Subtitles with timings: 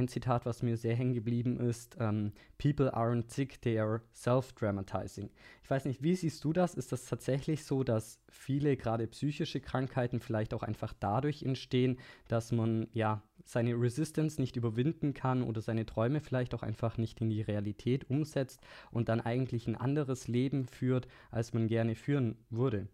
[0.00, 5.30] ein Zitat, was mir sehr hängen geblieben ist, ähm, People aren't sick, they are self-dramatizing.
[5.62, 6.74] Ich weiß nicht, wie siehst du das?
[6.74, 12.52] Ist das tatsächlich so, dass viele gerade psychische Krankheiten vielleicht auch einfach dadurch entstehen, dass
[12.52, 17.30] man ja seine Resistance nicht überwinden kann oder seine Träume vielleicht auch einfach nicht in
[17.30, 18.60] die Realität umsetzt
[18.90, 22.88] und dann eigentlich ein anderes Leben führt, als man gerne führen würde?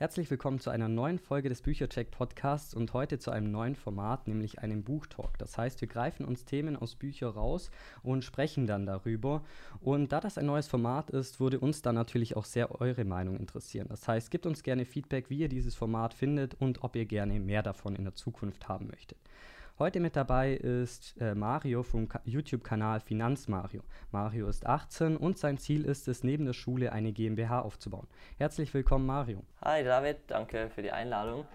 [0.00, 4.28] Herzlich willkommen zu einer neuen Folge des Büchercheck Podcasts und heute zu einem neuen Format,
[4.28, 5.36] nämlich einem Buchtalk.
[5.36, 7.70] Das heißt, wir greifen uns Themen aus Büchern raus
[8.02, 9.44] und sprechen dann darüber.
[9.82, 13.36] Und da das ein neues Format ist, würde uns dann natürlich auch sehr eure Meinung
[13.36, 13.88] interessieren.
[13.90, 17.38] Das heißt, gebt uns gerne Feedback, wie ihr dieses Format findet und ob ihr gerne
[17.38, 19.18] mehr davon in der Zukunft haben möchtet.
[19.80, 23.80] Heute mit dabei ist äh, Mario vom YouTube-Kanal Finanzmario.
[24.12, 28.06] Mario ist 18 und sein Ziel ist es, neben der Schule eine GmbH aufzubauen.
[28.36, 29.42] Herzlich willkommen, Mario.
[29.62, 31.46] Hi David, danke für die Einladung.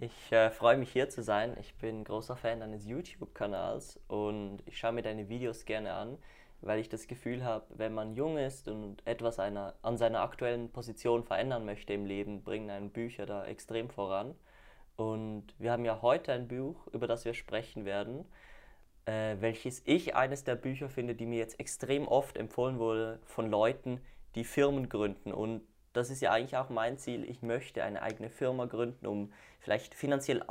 [0.00, 1.56] Ich äh, freue mich hier zu sein.
[1.60, 6.18] Ich bin großer Fan deines YouTube-Kanals und ich schaue mir deine Videos gerne an,
[6.60, 10.68] weil ich das Gefühl habe, wenn man jung ist und etwas einer, an seiner aktuellen
[10.70, 14.34] Position verändern möchte im Leben, bringen einen Bücher da extrem voran.
[14.96, 18.24] Und wir haben ja heute ein Buch, über das wir sprechen werden,
[19.06, 23.50] äh, welches ich eines der Bücher finde, die mir jetzt extrem oft empfohlen wurde von
[23.50, 24.00] Leuten,
[24.34, 25.32] die Firmen gründen.
[25.32, 25.62] Und
[25.92, 27.28] das ist ja eigentlich auch mein Ziel.
[27.28, 30.42] Ich möchte eine eigene Firma gründen, um vielleicht finanziell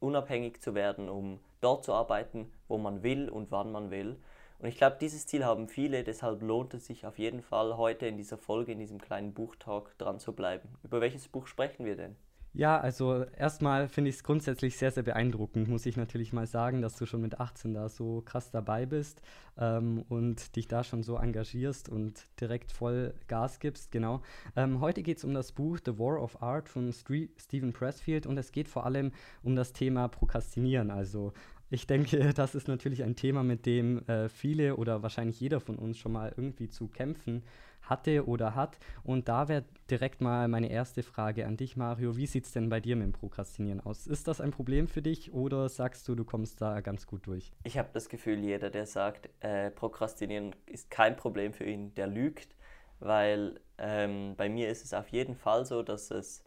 [0.00, 4.16] unabhängig zu werden, um dort zu arbeiten, wo man will und wann man will.
[4.58, 8.06] Und ich glaube, dieses Ziel haben viele, deshalb lohnt es sich auf jeden Fall heute
[8.06, 10.68] in dieser Folge, in diesem kleinen Buchtalk dran zu bleiben.
[10.82, 12.16] Über welches Buch sprechen wir denn?
[12.58, 16.82] Ja, also erstmal finde ich es grundsätzlich sehr, sehr beeindruckend, muss ich natürlich mal sagen,
[16.82, 19.22] dass du schon mit 18 da so krass dabei bist
[19.58, 23.92] ähm, und dich da schon so engagierst und direkt voll Gas gibst.
[23.92, 24.22] Genau.
[24.56, 28.26] Ähm, heute geht es um das Buch The War of Art von St Stephen Pressfield
[28.26, 29.12] und es geht vor allem
[29.44, 30.90] um das Thema Prokrastinieren.
[30.90, 31.32] Also
[31.70, 35.76] ich denke, das ist natürlich ein Thema, mit dem äh, viele oder wahrscheinlich jeder von
[35.76, 37.44] uns schon mal irgendwie zu kämpfen
[37.88, 38.78] hatte oder hat.
[39.02, 42.16] Und da wäre direkt mal meine erste Frage an dich, Mario.
[42.16, 44.06] Wie sieht es denn bei dir mit dem Prokrastinieren aus?
[44.06, 47.52] Ist das ein Problem für dich oder sagst du, du kommst da ganz gut durch?
[47.64, 52.06] Ich habe das Gefühl, jeder, der sagt, äh, Prokrastinieren ist kein Problem für ihn, der
[52.06, 52.54] lügt,
[53.00, 56.44] weil ähm, bei mir ist es auf jeden Fall so, dass es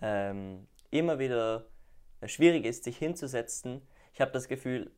[0.00, 1.66] ähm, immer wieder
[2.26, 3.82] schwierig ist, sich hinzusetzen.
[4.12, 4.92] Ich habe das Gefühl,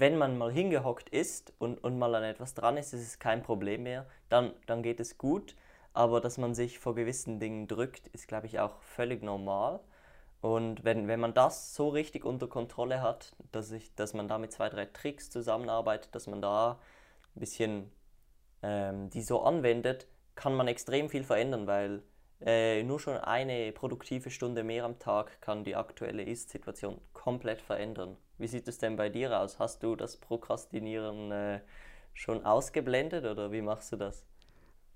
[0.00, 3.42] wenn man mal hingehockt ist und, und mal an etwas dran ist, ist es kein
[3.42, 5.56] Problem mehr, dann, dann geht es gut.
[5.92, 9.80] Aber dass man sich vor gewissen Dingen drückt, ist, glaube ich, auch völlig normal.
[10.42, 14.38] Und wenn, wenn man das so richtig unter Kontrolle hat, dass, ich, dass man da
[14.38, 16.78] mit zwei, drei Tricks zusammenarbeitet, dass man da
[17.34, 17.90] ein bisschen
[18.62, 22.02] ähm, die so anwendet, kann man extrem viel verändern, weil
[22.44, 28.16] äh, nur schon eine produktive Stunde mehr am Tag kann die aktuelle Ist-Situation komplett verändern.
[28.38, 29.58] Wie sieht es denn bei dir aus?
[29.58, 31.60] Hast du das Prokrastinieren äh,
[32.12, 34.26] schon ausgeblendet oder wie machst du das?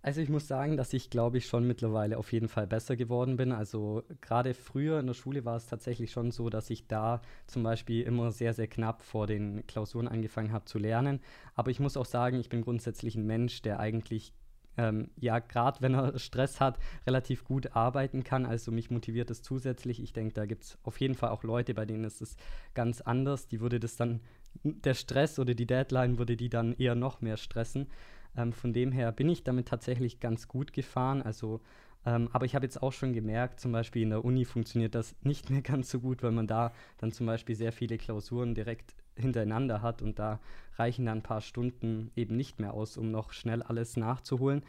[0.03, 3.37] Also ich muss sagen, dass ich glaube ich schon mittlerweile auf jeden Fall besser geworden
[3.37, 3.53] bin.
[3.53, 7.63] Also gerade früher in der Schule war es tatsächlich schon so, dass ich da zum
[7.63, 11.21] Beispiel immer sehr, sehr knapp vor den Klausuren angefangen habe zu lernen.
[11.55, 14.33] Aber ich muss auch sagen, ich bin grundsätzlich ein Mensch, der eigentlich
[14.77, 18.47] ähm, ja, gerade wenn er Stress hat, relativ gut arbeiten kann.
[18.47, 20.03] Also mich motiviert es zusätzlich.
[20.03, 22.37] Ich denke, da gibt es auf jeden Fall auch Leute, bei denen ist es
[22.75, 23.49] ganz anders.
[23.49, 24.21] Die würde das dann,
[24.65, 27.89] der Stress oder die Deadline würde die dann eher noch mehr stressen.
[28.37, 31.23] Ähm, von dem her bin ich damit tatsächlich ganz gut gefahren.
[31.23, 31.61] Also
[32.07, 35.15] ähm, aber ich habe jetzt auch schon gemerkt, zum Beispiel in der Uni funktioniert das
[35.23, 38.95] nicht mehr ganz so gut, weil man da dann zum Beispiel sehr viele Klausuren direkt
[39.17, 40.41] hintereinander hat und da
[40.77, 44.63] reichen dann ein paar Stunden eben nicht mehr aus, um noch schnell alles nachzuholen.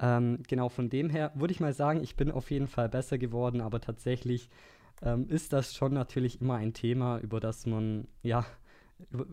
[0.00, 3.18] Ähm, genau von dem her würde ich mal sagen, ich bin auf jeden Fall besser
[3.18, 4.48] geworden, aber tatsächlich
[5.02, 8.46] ähm, ist das schon natürlich immer ein Thema, über das man ja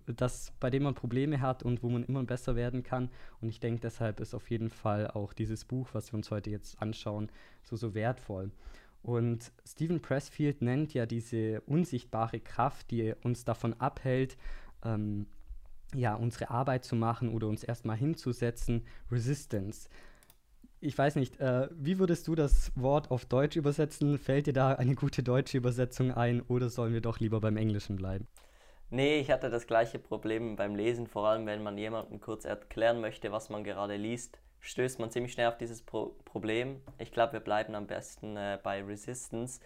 [0.05, 3.09] das, bei dem man Probleme hat und wo man immer besser werden kann.
[3.41, 6.49] Und ich denke, deshalb ist auf jeden Fall auch dieses Buch, was wir uns heute
[6.49, 7.31] jetzt anschauen,
[7.63, 8.51] so, so wertvoll.
[9.01, 14.37] Und Stephen Pressfield nennt ja diese unsichtbare Kraft, die uns davon abhält,
[14.85, 15.27] ähm,
[15.93, 19.89] ja, unsere Arbeit zu machen oder uns erstmal hinzusetzen, Resistance.
[20.81, 24.17] Ich weiß nicht, äh, wie würdest du das Wort auf Deutsch übersetzen?
[24.17, 27.95] Fällt dir da eine gute deutsche Übersetzung ein oder sollen wir doch lieber beim Englischen
[27.95, 28.27] bleiben?
[28.89, 33.01] Nee, ich hatte das gleiche Problem beim Lesen, vor allem wenn man jemandem kurz erklären
[33.01, 36.81] möchte, was man gerade liest, stößt man ziemlich schnell auf dieses Pro Problem.
[36.99, 39.59] Ich glaube, wir bleiben am besten äh, bei Resistance,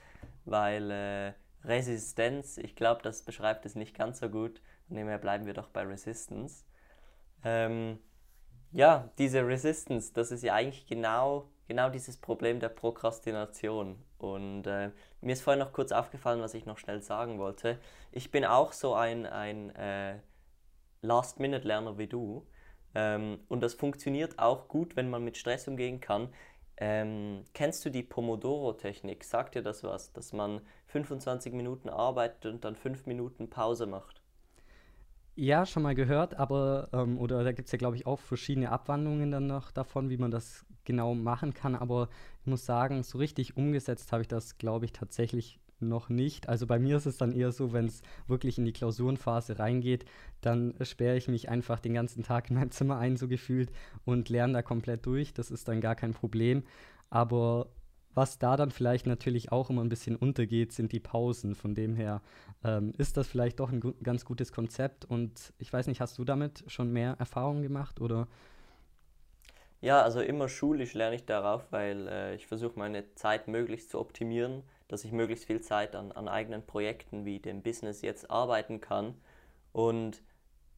[0.46, 1.34] weil äh,
[1.66, 2.58] Resistenz.
[2.58, 4.62] Ich glaube, das beschreibt es nicht ganz so gut.
[4.90, 6.66] Von dem her bleiben wir doch bei Resistance.
[7.46, 8.00] Ähm,
[8.72, 14.04] ja, diese Resistance, das ist ja eigentlich genau, genau dieses Problem der Prokrastination.
[14.18, 14.92] Und äh,
[15.22, 17.80] mir ist vorhin noch kurz aufgefallen, was ich noch schnell sagen wollte.
[18.12, 20.20] Ich bin auch so ein, ein äh,
[21.04, 22.48] Last-Minute-Lerner wie du.
[22.96, 26.34] Ähm, und das funktioniert auch gut, wenn man mit Stress umgehen kann.
[26.78, 29.24] Ähm, kennst du die Pomodoro-Technik?
[29.24, 30.14] Sagt dir das was?
[30.14, 34.19] Dass man 25 Minuten arbeitet und dann 5 Minuten Pause macht?
[35.42, 38.72] Ja, schon mal gehört, aber, ähm, oder da gibt es ja, glaube ich, auch verschiedene
[38.72, 41.76] Abwandlungen dann noch davon, wie man das genau machen kann.
[41.78, 42.10] Aber
[42.42, 46.50] ich muss sagen, so richtig umgesetzt habe ich das, glaube ich, tatsächlich noch nicht.
[46.50, 50.04] Also bei mir ist es dann eher so, wenn es wirklich in die Klausurenphase reingeht,
[50.42, 53.72] dann sperre ich mich einfach den ganzen Tag in meinem Zimmer ein, so gefühlt,
[54.04, 55.34] und lerne da komplett durch.
[55.34, 56.64] Das ist dann gar kein Problem.
[57.10, 57.68] Aber
[58.14, 61.56] was da dann vielleicht natürlich auch immer ein bisschen untergeht, sind die Pausen.
[61.56, 62.22] Von dem her
[62.64, 65.06] ähm, ist das vielleicht doch ein gu ganz gutes Konzept.
[65.06, 68.28] Und ich weiß nicht, hast du damit schon mehr Erfahrungen gemacht oder?
[69.82, 74.00] Ja, also immer schulisch lerne ich darauf, weil äh, ich versuche meine Zeit möglichst zu
[74.00, 78.82] optimieren dass ich möglichst viel Zeit an, an eigenen Projekten wie dem Business jetzt arbeiten
[78.82, 79.16] kann.
[79.72, 80.22] Und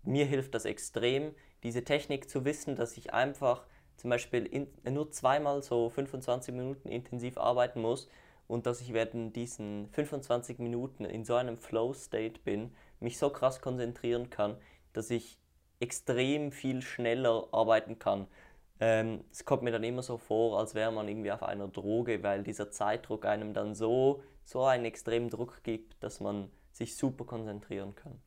[0.03, 1.33] mir hilft das extrem,
[1.63, 3.65] diese Technik zu wissen, dass ich einfach
[4.01, 8.09] zum Beispiel in, nur zweimal so 25 Minuten intensiv arbeiten muss
[8.47, 13.61] und dass ich während diesen 25 Minuten in so einem Flow-State bin, mich so krass
[13.61, 14.57] konzentrieren kann,
[14.93, 15.37] dass ich
[15.79, 18.25] extrem viel schneller arbeiten kann.
[18.79, 22.23] Ähm, es kommt mir dann immer so vor, als wäre man irgendwie auf einer Droge,
[22.23, 27.25] weil dieser Zeitdruck einem dann so, so einen extremen Druck gibt, dass man sich super
[27.25, 28.19] konzentrieren kann.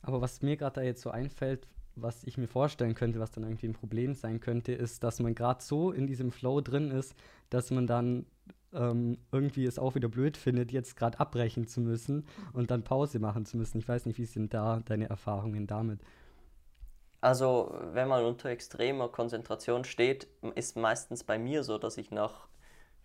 [0.00, 3.44] Aber was mir gerade da jetzt so einfällt, was ich mir vorstellen könnte, was dann
[3.44, 7.14] irgendwie ein Problem sein könnte, ist, dass man gerade so in diesem Flow drin ist,
[7.50, 8.26] dass man dann
[8.72, 13.18] ähm, irgendwie es auch wieder blöd findet, jetzt gerade abbrechen zu müssen und dann Pause
[13.18, 13.78] machen zu müssen.
[13.78, 16.00] Ich weiß nicht, wie sind da deine Erfahrungen damit?
[17.20, 22.48] Also, wenn man unter extremer Konzentration steht, ist meistens bei mir so, dass ich nach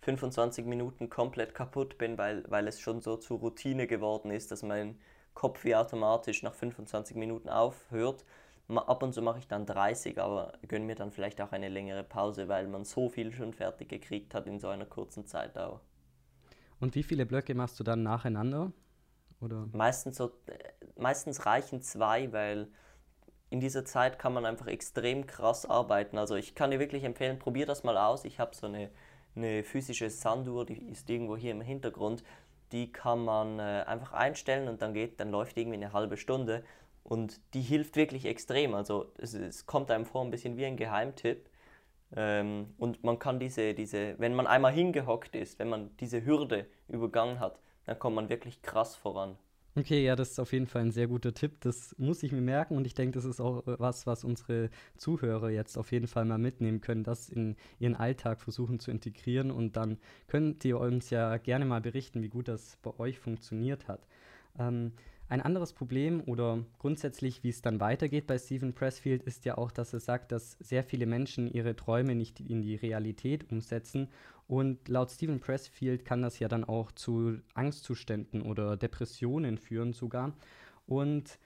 [0.02, 4.62] 25 Minuten komplett kaputt bin, weil, weil es schon so zur Routine geworden ist, dass
[4.62, 4.98] mein
[5.34, 8.24] Kopf wie automatisch nach 25 Minuten aufhört.
[8.68, 12.04] Ab und zu mache ich dann 30, aber gönne mir dann vielleicht auch eine längere
[12.04, 15.80] Pause, weil man so viel schon fertig gekriegt hat in so einer kurzen Zeitdauer.
[16.78, 18.72] Und wie viele Blöcke machst du dann nacheinander?
[19.40, 19.68] Oder?
[19.72, 20.58] Meistens, so, äh,
[20.96, 22.68] meistens reichen zwei, weil
[23.50, 26.18] in dieser Zeit kann man einfach extrem krass arbeiten.
[26.18, 28.24] Also ich kann dir wirklich empfehlen, probier das mal aus.
[28.24, 28.90] Ich habe so eine,
[29.34, 32.22] eine physische Sanduhr, die ist irgendwo hier im Hintergrund.
[32.72, 36.62] Die kann man äh, einfach einstellen und dann geht, dann läuft irgendwie eine halbe Stunde
[37.08, 38.74] und die hilft wirklich extrem.
[38.74, 41.48] Also es, es kommt einem vor ein bisschen wie ein Geheimtipp.
[42.14, 46.66] Ähm, und man kann diese, diese, wenn man einmal hingehockt ist, wenn man diese Hürde
[46.86, 49.38] übergangen hat, dann kommt man wirklich krass voran.
[49.74, 51.60] Okay, ja, das ist auf jeden Fall ein sehr guter Tipp.
[51.60, 54.68] Das muss ich mir merken und ich denke, das ist auch äh, was, was unsere
[54.98, 59.50] Zuhörer jetzt auf jeden Fall mal mitnehmen können, das in ihren Alltag versuchen zu integrieren
[59.50, 59.96] und dann
[60.26, 64.06] könnt ihr uns ja gerne mal berichten, wie gut das bei euch funktioniert hat.
[64.58, 64.92] Ähm,
[65.28, 69.70] ein anderes Problem oder grundsätzlich, wie es dann weitergeht bei Stephen Pressfield, ist ja auch,
[69.70, 74.08] dass er sagt, dass sehr viele Menschen ihre Träume nicht in die Realität umsetzen.
[74.46, 80.32] Und laut Stephen Pressfield kann das ja dann auch zu Angstzuständen oder Depressionen führen sogar.
[80.86, 81.38] Und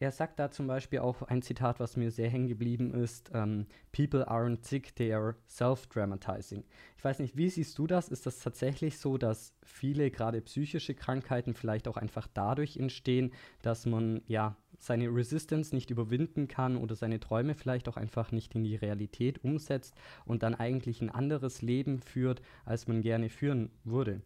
[0.00, 3.66] er sagt da zum Beispiel auch ein Zitat, was mir sehr hängen geblieben ist: ähm,
[3.92, 6.64] People aren't sick, they are self-dramatizing.
[6.96, 8.08] Ich weiß nicht, wie siehst du das?
[8.08, 13.86] Ist das tatsächlich so, dass viele gerade psychische Krankheiten vielleicht auch einfach dadurch entstehen, dass
[13.86, 18.62] man ja seine Resistance nicht überwinden kann oder seine Träume vielleicht auch einfach nicht in
[18.62, 24.22] die Realität umsetzt und dann eigentlich ein anderes Leben führt, als man gerne führen würde?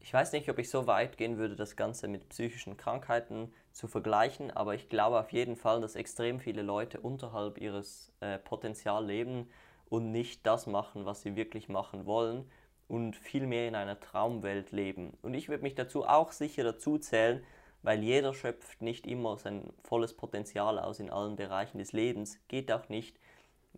[0.00, 3.86] Ich weiß nicht, ob ich so weit gehen würde, das Ganze mit psychischen Krankheiten zu
[3.86, 9.04] vergleichen, aber ich glaube auf jeden Fall, dass extrem viele Leute unterhalb ihres äh, Potenzial
[9.06, 9.48] leben
[9.88, 12.50] und nicht das machen, was sie wirklich machen wollen
[12.88, 15.16] und vielmehr in einer Traumwelt leben.
[15.22, 17.44] Und ich würde mich dazu auch sicher dazu zählen,
[17.82, 22.38] weil jeder schöpft nicht immer sein volles Potenzial aus in allen Bereichen des Lebens.
[22.48, 23.18] Geht auch nicht.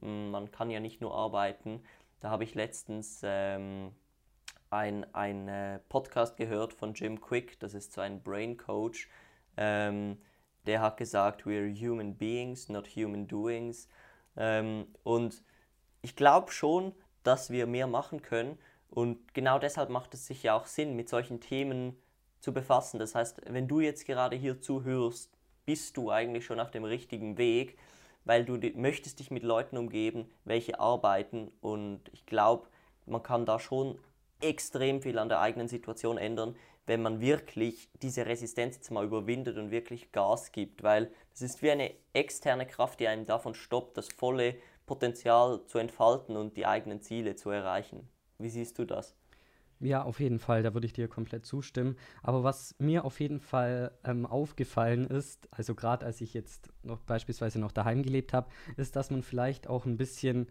[0.00, 1.82] Man kann ja nicht nur arbeiten.
[2.20, 3.92] Da habe ich letztens ähm,
[4.72, 9.08] ein, äh, Podcast gehört von Jim Quick, das ist so ein Brain Coach.
[9.56, 10.18] Ähm,
[10.66, 13.88] der hat gesagt, we are human beings, not human doings.
[14.36, 15.42] Ähm, und
[16.00, 18.58] ich glaube schon, dass wir mehr machen können.
[18.88, 21.96] Und genau deshalb macht es sich ja auch Sinn, mit solchen Themen
[22.40, 22.98] zu befassen.
[22.98, 25.30] Das heißt, wenn du jetzt gerade hier zuhörst,
[25.64, 27.78] bist du eigentlich schon auf dem richtigen Weg,
[28.24, 31.52] weil du möchtest dich mit Leuten umgeben, welche arbeiten.
[31.60, 32.68] Und ich glaube,
[33.06, 33.98] man kann da schon
[34.42, 36.56] extrem viel an der eigenen Situation ändern,
[36.86, 41.62] wenn man wirklich diese Resistenz jetzt mal überwindet und wirklich Gas gibt, weil das ist
[41.62, 44.56] wie eine externe Kraft, die einem davon stoppt, das volle
[44.86, 48.08] Potenzial zu entfalten und die eigenen Ziele zu erreichen.
[48.38, 49.14] Wie siehst du das?
[49.82, 51.96] Ja, auf jeden Fall, da würde ich dir komplett zustimmen.
[52.22, 57.00] Aber was mir auf jeden Fall ähm, aufgefallen ist, also gerade als ich jetzt noch
[57.00, 60.46] beispielsweise noch daheim gelebt habe, ist, dass man vielleicht auch ein bisschen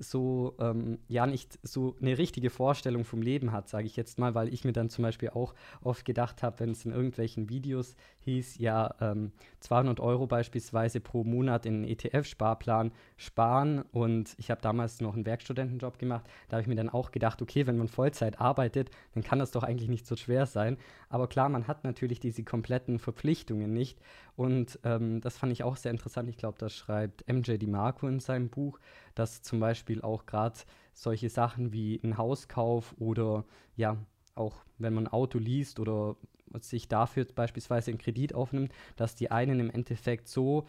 [0.00, 4.34] so, ähm, ja, nicht so eine richtige Vorstellung vom Leben hat, sage ich jetzt mal,
[4.34, 7.94] weil ich mir dann zum Beispiel auch oft gedacht habe, wenn es in irgendwelchen Videos
[8.20, 13.82] hieß, ja, ähm, 200 Euro beispielsweise pro Monat in ETF-Sparplan sparen.
[13.92, 17.42] Und ich habe damals noch einen Werkstudentenjob gemacht, da habe ich mir dann auch gedacht,
[17.42, 20.78] okay, wenn man Vollzeit arbeitet, dann kann das doch eigentlich nicht so schwer sein,
[21.10, 23.98] aber klar, man hat natürlich diese kompletten Verpflichtungen nicht
[24.40, 28.20] und ähm, das fand ich auch sehr interessant, ich glaube, das schreibt MJ DiMarco in
[28.20, 28.80] seinem Buch,
[29.14, 30.58] dass zum Beispiel auch gerade
[30.94, 33.44] solche Sachen wie ein Hauskauf oder
[33.76, 33.98] ja,
[34.34, 36.16] auch wenn man ein Auto liest oder
[36.62, 40.66] sich dafür beispielsweise einen Kredit aufnimmt, dass die einen im Endeffekt so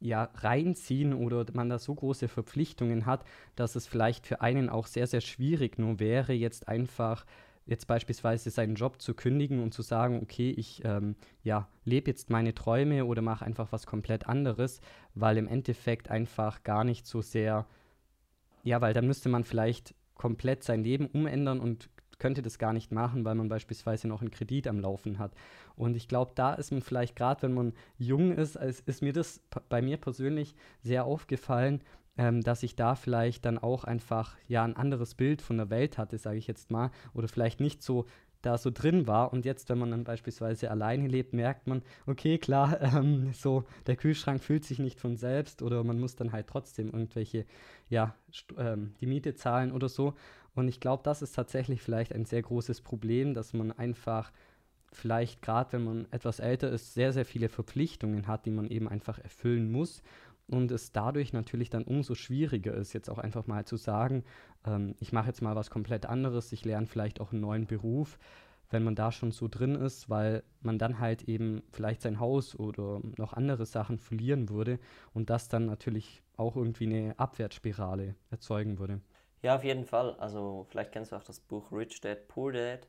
[0.00, 3.24] ja, reinziehen oder man da so große Verpflichtungen hat,
[3.56, 7.24] dass es vielleicht für einen auch sehr, sehr schwierig nur wäre, jetzt einfach
[7.66, 12.30] jetzt beispielsweise seinen Job zu kündigen und zu sagen, okay, ich ähm, ja, lebe jetzt
[12.30, 14.80] meine Träume oder mache einfach was komplett anderes,
[15.14, 17.66] weil im Endeffekt einfach gar nicht so sehr,
[18.64, 21.88] ja, weil dann müsste man vielleicht komplett sein Leben umändern und
[22.18, 25.32] könnte das gar nicht machen, weil man beispielsweise noch einen Kredit am Laufen hat.
[25.74, 29.12] Und ich glaube, da ist man vielleicht gerade, wenn man jung ist, ist, ist mir
[29.12, 31.82] das bei mir persönlich sehr aufgefallen,
[32.16, 35.98] ähm, dass ich da vielleicht dann auch einfach ja ein anderes Bild von der Welt
[35.98, 38.06] hatte, sage ich jetzt mal, oder vielleicht nicht so
[38.42, 42.38] da so drin war und jetzt, wenn man dann beispielsweise alleine lebt, merkt man, okay,
[42.38, 46.46] klar, ähm, so der Kühlschrank fühlt sich nicht von selbst oder man muss dann halt
[46.46, 47.44] trotzdem irgendwelche,
[47.88, 48.14] ja,
[48.56, 50.14] ähm, die Miete zahlen oder so.
[50.54, 54.32] Und ich glaube, das ist tatsächlich vielleicht ein sehr großes Problem, dass man einfach
[54.92, 58.88] vielleicht gerade, wenn man etwas älter ist, sehr, sehr viele Verpflichtungen hat, die man eben
[58.88, 60.02] einfach erfüllen muss
[60.50, 64.24] und es dadurch natürlich dann umso schwieriger ist, jetzt auch einfach mal zu sagen,
[64.66, 68.18] ähm, ich mache jetzt mal was komplett anderes, ich lerne vielleicht auch einen neuen Beruf,
[68.70, 72.58] wenn man da schon so drin ist, weil man dann halt eben vielleicht sein Haus
[72.58, 74.78] oder noch andere Sachen verlieren würde
[75.12, 79.00] und das dann natürlich auch irgendwie eine Abwärtsspirale erzeugen würde.
[79.42, 80.14] Ja, auf jeden Fall.
[80.16, 82.86] Also vielleicht kennst du auch das Buch Rich Dad Poor Dad.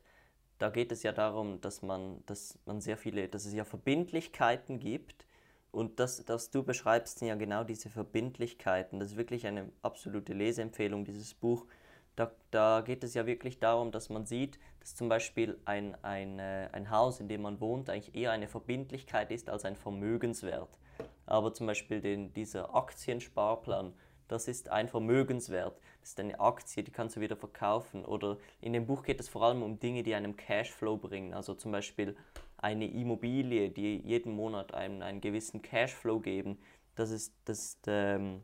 [0.58, 4.78] Da geht es ja darum, dass man, dass man sehr viele, dass es ja Verbindlichkeiten
[4.78, 5.26] gibt,
[5.72, 9.00] und das, das du beschreibst, sind ja genau diese Verbindlichkeiten.
[9.00, 11.66] Das ist wirklich eine absolute Leseempfehlung, dieses Buch.
[12.14, 16.38] Da, da geht es ja wirklich darum, dass man sieht, dass zum Beispiel ein, ein,
[16.38, 20.78] äh, ein Haus, in dem man wohnt, eigentlich eher eine Verbindlichkeit ist als ein Vermögenswert.
[21.24, 23.94] Aber zum Beispiel den, dieser Aktiensparplan,
[24.28, 25.80] das ist ein Vermögenswert.
[26.00, 28.04] Das ist eine Aktie, die kannst du wieder verkaufen.
[28.04, 31.32] Oder in dem Buch geht es vor allem um Dinge, die einem Cashflow bringen.
[31.32, 32.14] Also zum Beispiel
[32.62, 36.58] eine Immobilie, die jeden Monat einem einen gewissen Cashflow geben,
[36.94, 38.42] das ist das, ähm,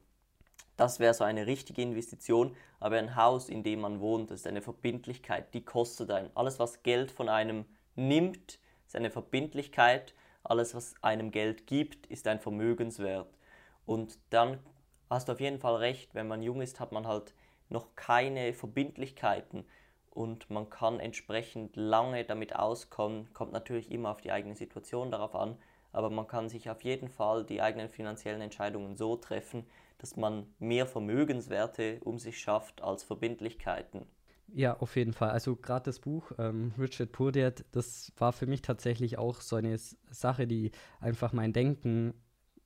[0.77, 2.55] das wäre so eine richtige Investition.
[2.81, 6.31] Aber ein Haus, in dem man wohnt, ist eine Verbindlichkeit, die kostet einen.
[6.35, 10.15] Alles, was Geld von einem nimmt, ist eine Verbindlichkeit.
[10.45, 13.29] Alles, was einem Geld gibt, ist ein Vermögenswert.
[13.87, 14.59] Und dann
[15.11, 17.35] hast du auf jeden Fall recht, wenn man jung ist, hat man halt
[17.69, 19.65] noch keine Verbindlichkeiten
[20.19, 23.33] und man kann entsprechend lange damit auskommen.
[23.35, 25.57] Kommt natürlich immer auf die eigene Situation darauf an,
[25.93, 29.65] aber man kann sich auf jeden Fall die eigenen finanziellen Entscheidungen so treffen,
[29.99, 34.07] dass man mehr Vermögenswerte um sich schafft als Verbindlichkeiten.
[34.49, 35.31] Ja, auf jeden Fall.
[35.31, 39.79] Also gerade das Buch ähm, Richard Purdett, das war für mich tatsächlich auch so eine
[39.79, 42.15] Sache, die einfach mein Denken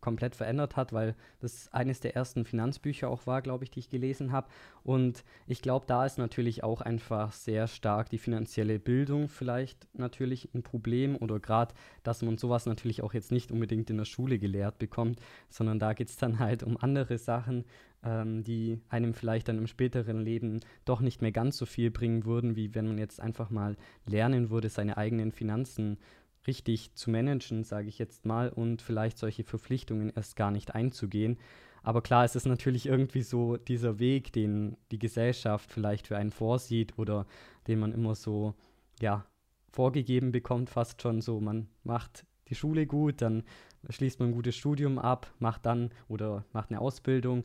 [0.02, 3.88] komplett verändert hat, weil das eines der ersten Finanzbücher auch war, glaube ich, die ich
[3.88, 4.48] gelesen habe.
[4.84, 10.50] Und ich glaube, da ist natürlich auch einfach sehr stark die finanzielle Bildung vielleicht natürlich
[10.54, 14.38] ein Problem oder gerade, dass man sowas natürlich auch jetzt nicht unbedingt in der Schule
[14.38, 17.64] gelehrt bekommt, sondern da geht es dann halt um andere Sachen,
[18.04, 22.24] ähm, die einem vielleicht dann im späteren Leben doch nicht mehr ganz so viel bringen
[22.24, 27.10] würden, wie wenn man jetzt einfach mal lernen würde, seine eigenen Finanzen zu richtig zu
[27.10, 31.38] managen, sage ich jetzt mal, und vielleicht solche Verpflichtungen erst gar nicht einzugehen.
[31.82, 36.30] Aber klar, es ist natürlich irgendwie so dieser Weg, den die Gesellschaft vielleicht für einen
[36.30, 37.26] vorsieht oder
[37.66, 38.54] den man immer so,
[39.00, 39.26] ja,
[39.72, 43.42] vorgegeben bekommt, fast schon so, man macht die Schule gut, dann
[43.88, 47.44] schließt man ein gutes Studium ab, macht dann oder macht eine Ausbildung,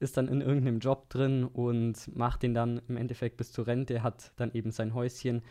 [0.00, 4.02] ist dann in irgendeinem Job drin und macht den dann im Endeffekt bis zur Rente,
[4.02, 5.42] hat dann eben sein Häuschen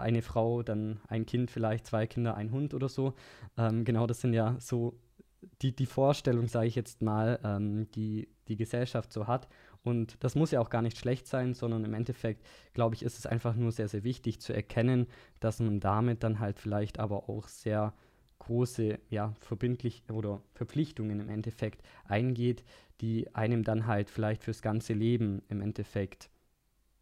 [0.00, 3.14] eine Frau, dann ein Kind vielleicht, zwei Kinder, ein Hund oder so.
[3.56, 4.98] Ähm, genau, das sind ja so
[5.62, 9.48] die, die Vorstellung, sage ich jetzt mal, ähm, die die Gesellschaft so hat.
[9.82, 13.18] Und das muss ja auch gar nicht schlecht sein, sondern im Endeffekt, glaube ich, ist
[13.18, 15.06] es einfach nur sehr, sehr wichtig zu erkennen,
[15.40, 17.94] dass man damit dann halt vielleicht aber auch sehr
[18.40, 22.64] große, ja, verbindlich oder Verpflichtungen im Endeffekt eingeht,
[23.00, 26.30] die einem dann halt vielleicht fürs ganze Leben im Endeffekt,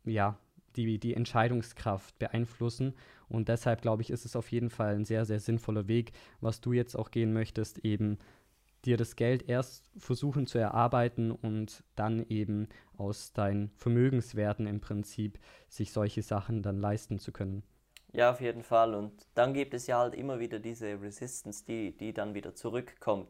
[0.04, 0.38] ja,
[0.76, 2.95] die, die Entscheidungskraft beeinflussen.
[3.28, 6.61] Und deshalb glaube ich, ist es auf jeden Fall ein sehr, sehr sinnvoller Weg, was
[6.61, 8.18] du jetzt auch gehen möchtest, eben
[8.85, 15.38] dir das Geld erst versuchen zu erarbeiten und dann eben aus deinen Vermögenswerten im Prinzip
[15.68, 17.64] sich solche Sachen dann leisten zu können.
[18.12, 18.95] Ja, auf jeden Fall.
[18.95, 23.28] Und dann gibt es ja halt immer wieder diese Resistance, die, die dann wieder zurückkommt,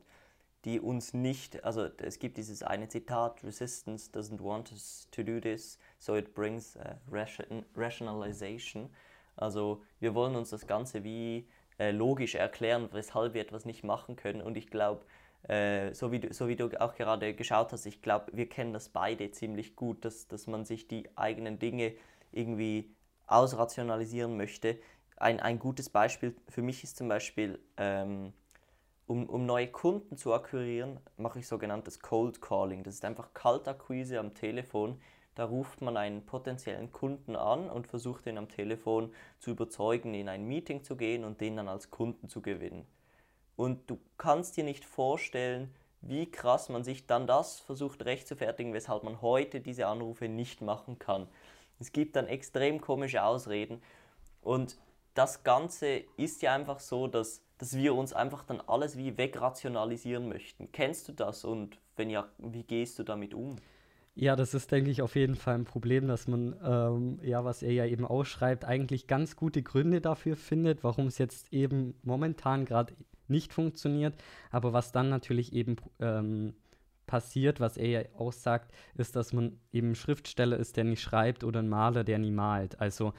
[0.67, 5.41] die uns nicht, also es gibt dieses eine Zitat, Resistance doesn't want us to do
[5.41, 8.91] this, so it brings uh, ration, rationalization.
[9.37, 11.47] Also wir wollen uns das Ganze wie
[11.79, 14.43] äh, logisch erklären, weshalb wir etwas nicht machen können.
[14.43, 15.05] Und ich glaube,
[15.49, 18.73] äh, so, wie du, so wie du auch gerade geschaut hast, ich glaube, wir kennen
[18.73, 21.95] das beide ziemlich gut, dass, dass man sich die eigenen Dinge
[22.33, 22.93] irgendwie
[23.29, 24.79] ausrationalisieren möchte.
[25.17, 28.33] Ein, ein gutes Beispiel für mich ist zum Beispiel, ähm,
[29.07, 32.83] um, um neue Kunden zu akquirieren, mache ich sogenanntes Cold Calling.
[32.83, 35.01] Das ist einfach Kaltakquise am Telefon.
[35.35, 40.29] Da ruft man einen potenziellen Kunden an und versucht ihn am Telefon zu überzeugen, in
[40.29, 42.87] ein Meeting zu gehen und den dann als Kunden zu gewinnen.
[43.55, 49.03] Und du kannst dir nicht vorstellen, wie krass man sich dann das versucht rechtfertigen, weshalb
[49.03, 51.29] man heute diese Anrufe nicht machen kann.
[51.79, 53.83] Es gibt dann extrem komische Ausreden
[54.43, 54.79] und
[55.15, 60.29] das Ganze ist ja einfach so, dass, dass wir uns einfach dann alles wie wegrationalisieren
[60.29, 60.71] möchten.
[60.73, 63.57] Kennst du das und wenn ja, wie gehst du damit um?
[64.15, 67.63] Ja, das ist, denke ich, auf jeden Fall ein Problem, dass man, ähm, ja, was
[67.63, 72.65] er ja eben ausschreibt, eigentlich ganz gute Gründe dafür findet, warum es jetzt eben momentan
[72.65, 72.95] gerade
[73.29, 74.15] nicht funktioniert.
[74.51, 76.55] Aber was dann natürlich eben ähm,
[77.07, 81.45] passiert, was er ja auch sagt, ist, dass man eben Schriftsteller ist, der nicht schreibt
[81.45, 82.81] oder ein Maler, der nie malt.
[82.81, 83.13] Also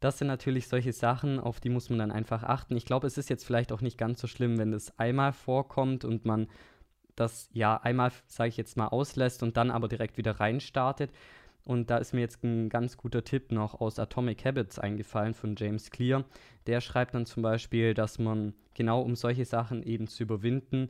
[0.00, 2.76] das sind natürlich solche Sachen, auf die muss man dann einfach achten.
[2.76, 6.04] Ich glaube, es ist jetzt vielleicht auch nicht ganz so schlimm, wenn das einmal vorkommt
[6.04, 6.48] und man
[7.16, 11.10] das ja einmal, sage ich jetzt mal, auslässt und dann aber direkt wieder reinstartet.
[11.64, 15.54] Und da ist mir jetzt ein ganz guter Tipp noch aus Atomic Habits eingefallen von
[15.56, 16.24] James Clear.
[16.66, 20.88] Der schreibt dann zum Beispiel, dass man genau um solche Sachen eben zu überwinden,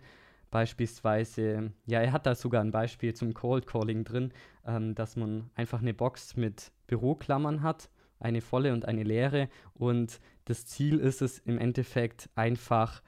[0.50, 4.33] beispielsweise, ja, er hat da sogar ein Beispiel zum Cold Calling drin,
[4.66, 9.48] ähm, dass man einfach eine Box mit Büroklammern hat, eine volle und eine leere.
[9.74, 13.02] Und das Ziel ist es im Endeffekt einfach,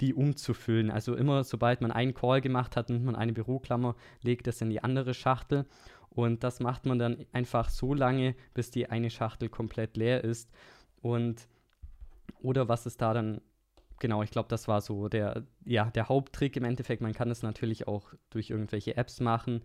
[0.00, 0.90] die umzufüllen.
[0.90, 4.70] Also immer, sobald man einen Call gemacht hat, nimmt man eine Büroklammer, legt das in
[4.70, 5.66] die andere Schachtel.
[6.08, 10.50] Und das macht man dann einfach so lange, bis die eine Schachtel komplett leer ist.
[11.00, 11.48] Und
[12.40, 13.40] oder was es da dann,
[13.98, 17.02] genau, ich glaube, das war so der, ja, der Haupttrick im Endeffekt.
[17.02, 19.62] Man kann es natürlich auch durch irgendwelche Apps machen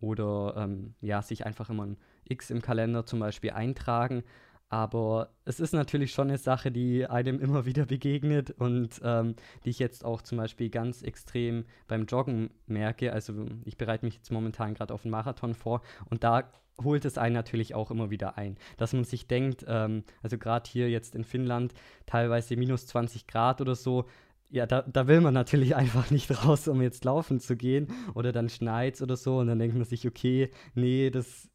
[0.00, 4.24] oder ähm, ja, sich einfach immer ein X im Kalender zum Beispiel eintragen.
[4.68, 9.70] Aber es ist natürlich schon eine Sache, die einem immer wieder begegnet und ähm, die
[9.70, 13.12] ich jetzt auch zum Beispiel ganz extrem beim Joggen merke.
[13.12, 16.50] Also ich bereite mich jetzt momentan gerade auf einen Marathon vor und da
[16.82, 18.56] holt es einen natürlich auch immer wieder ein.
[18.76, 21.72] Dass man sich denkt, ähm, also gerade hier jetzt in Finnland,
[22.06, 24.06] teilweise minus 20 Grad oder so,
[24.50, 27.88] ja, da, da will man natürlich einfach nicht raus, um jetzt laufen zu gehen.
[28.14, 31.48] Oder dann schneit oder so und dann denkt man sich, okay, nee, das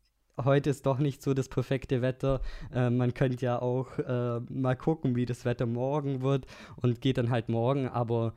[0.44, 2.42] heute ist doch nicht so das perfekte Wetter.
[2.74, 6.46] Äh, man könnte ja auch äh, mal gucken, wie das Wetter morgen wird
[6.78, 7.88] und geht dann halt morgen.
[7.88, 8.34] Aber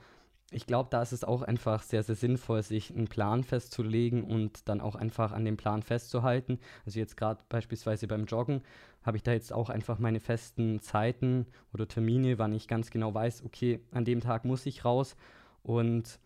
[0.54, 4.68] ich glaube, da ist es auch einfach sehr, sehr sinnvoll, sich einen Plan festzulegen und
[4.68, 6.60] dann auch einfach an dem Plan festzuhalten.
[6.86, 8.62] Also jetzt gerade beispielsweise beim Joggen
[9.02, 13.12] habe ich da jetzt auch einfach meine festen Zeiten oder Termine, wann ich ganz genau
[13.12, 15.16] weiß, okay, an dem Tag muss ich raus.
[15.62, 16.20] Und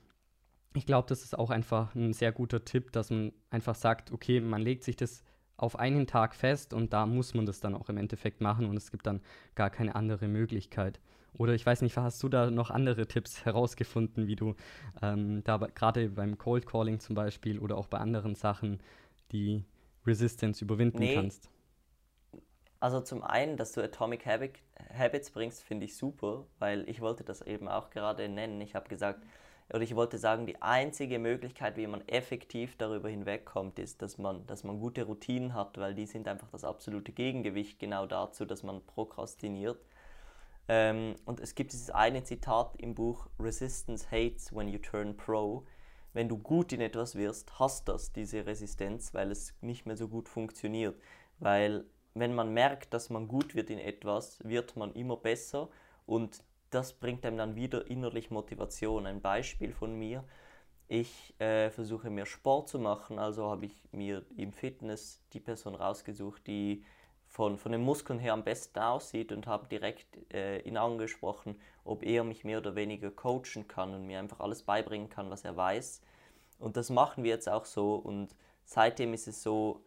[0.74, 4.40] ich glaube, das ist auch einfach ein sehr guter Tipp, dass man einfach sagt, okay,
[4.40, 5.24] man legt sich das
[5.56, 8.76] auf einen Tag fest und da muss man das dann auch im Endeffekt machen und
[8.76, 9.22] es gibt dann
[9.54, 11.00] gar keine andere Möglichkeit.
[11.36, 14.54] Oder ich weiß nicht, hast du da noch andere Tipps herausgefunden, wie du
[15.02, 18.80] ähm, da gerade beim Cold Calling zum Beispiel oder auch bei anderen Sachen
[19.32, 19.64] die
[20.06, 21.14] Resistance überwinden nee.
[21.14, 21.50] kannst?
[22.80, 27.42] Also zum einen, dass du Atomic Habits bringst, finde ich super, weil ich wollte das
[27.42, 28.60] eben auch gerade nennen.
[28.60, 29.24] Ich habe gesagt,
[29.70, 34.46] oder ich wollte sagen, die einzige Möglichkeit, wie man effektiv darüber hinwegkommt, ist, dass man,
[34.46, 38.62] dass man gute Routinen hat, weil die sind einfach das absolute Gegengewicht genau dazu, dass
[38.62, 39.78] man prokrastiniert.
[40.68, 45.64] Ähm, und es gibt dieses eine Zitat im Buch Resistance hates when you turn pro.
[46.12, 50.08] Wenn du gut in etwas wirst, hast das diese Resistenz, weil es nicht mehr so
[50.08, 51.00] gut funktioniert.
[51.38, 55.68] Weil wenn man merkt, dass man gut wird in etwas, wird man immer besser
[56.06, 59.06] und das bringt einem dann wieder innerlich Motivation.
[59.06, 60.24] Ein Beispiel von mir.
[60.88, 65.74] Ich äh, versuche mehr Sport zu machen, also habe ich mir im Fitness die Person
[65.74, 66.84] rausgesucht, die
[67.28, 72.02] von, von den Muskeln her am besten aussieht und habe direkt äh, ihn angesprochen, ob
[72.02, 75.56] er mich mehr oder weniger coachen kann und mir einfach alles beibringen kann, was er
[75.56, 76.00] weiß.
[76.58, 79.84] Und das machen wir jetzt auch so und seitdem ist es so,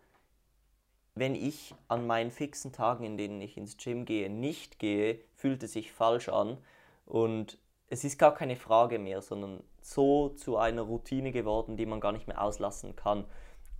[1.16, 5.62] wenn ich an meinen fixen Tagen, in denen ich ins Gym gehe, nicht gehe, fühlt
[5.64, 6.58] es sich falsch an
[7.06, 7.58] und
[7.90, 12.14] es ist gar keine Frage mehr, sondern so zu einer Routine geworden, die man gar
[12.14, 13.26] nicht mehr auslassen kann.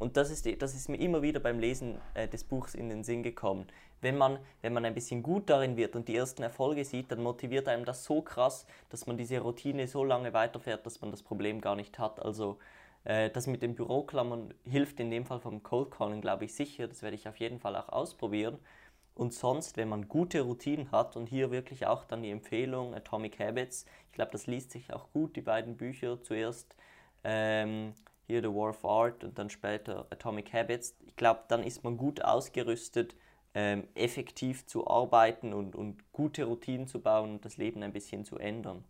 [0.02, 3.04] Und das ist, das ist mir immer wieder beim Lesen äh, des Buchs in den
[3.04, 3.68] Sinn gekommen.
[4.02, 7.22] Wenn man, wenn man ein bisschen gut darin wird und die ersten Erfolge sieht, dann
[7.22, 11.22] motiviert einem das so krass, dass man diese Routine so lange weiterfährt, dass man das
[11.22, 12.20] Problem gar nicht hat.
[12.20, 12.58] Also
[13.04, 16.88] äh, das mit den Büroklammern hilft in dem Fall vom Cold Calling, glaube ich, sicher.
[16.88, 18.58] Das werde ich auf jeden Fall auch ausprobieren.
[19.14, 23.38] Und sonst, wenn man gute Routinen hat und hier wirklich auch dann die Empfehlung Atomic
[23.38, 26.24] Habits, ich glaube, das liest sich auch gut, die beiden Bücher.
[26.24, 26.76] Zuerst
[27.24, 27.94] ähm,
[28.32, 30.96] hier The War of Art und dann später Atomic Habits.
[31.06, 33.16] Ich glaube, dann ist man gut ausgerüstet,
[33.54, 38.24] ähm, effektiv zu arbeiten und, und gute Routinen zu bauen und das Leben ein bisschen
[38.24, 38.84] zu ändern.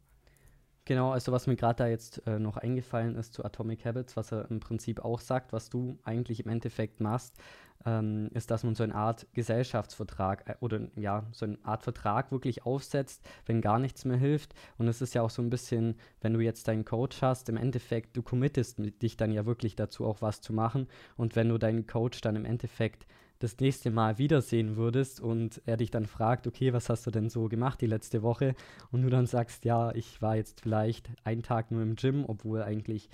[0.86, 4.32] Genau, also was mir gerade da jetzt äh, noch eingefallen ist zu Atomic Habits, was
[4.32, 7.36] er im Prinzip auch sagt, was du eigentlich im Endeffekt machst,
[7.86, 12.32] ähm, ist, dass man so eine Art Gesellschaftsvertrag äh, oder ja, so eine Art Vertrag
[12.32, 14.54] wirklich aufsetzt, wenn gar nichts mehr hilft.
[14.78, 17.58] Und es ist ja auch so ein bisschen, wenn du jetzt deinen Coach hast, im
[17.58, 20.88] Endeffekt, du committest dich dann ja wirklich dazu, auch was zu machen.
[21.18, 23.06] Und wenn du deinen Coach dann im Endeffekt
[23.42, 27.30] das nächste Mal wiedersehen würdest und er dich dann fragt, okay, was hast du denn
[27.30, 28.54] so gemacht die letzte Woche?
[28.92, 32.62] Und du dann sagst, ja, ich war jetzt vielleicht einen Tag nur im Gym, obwohl
[32.62, 33.10] eigentlich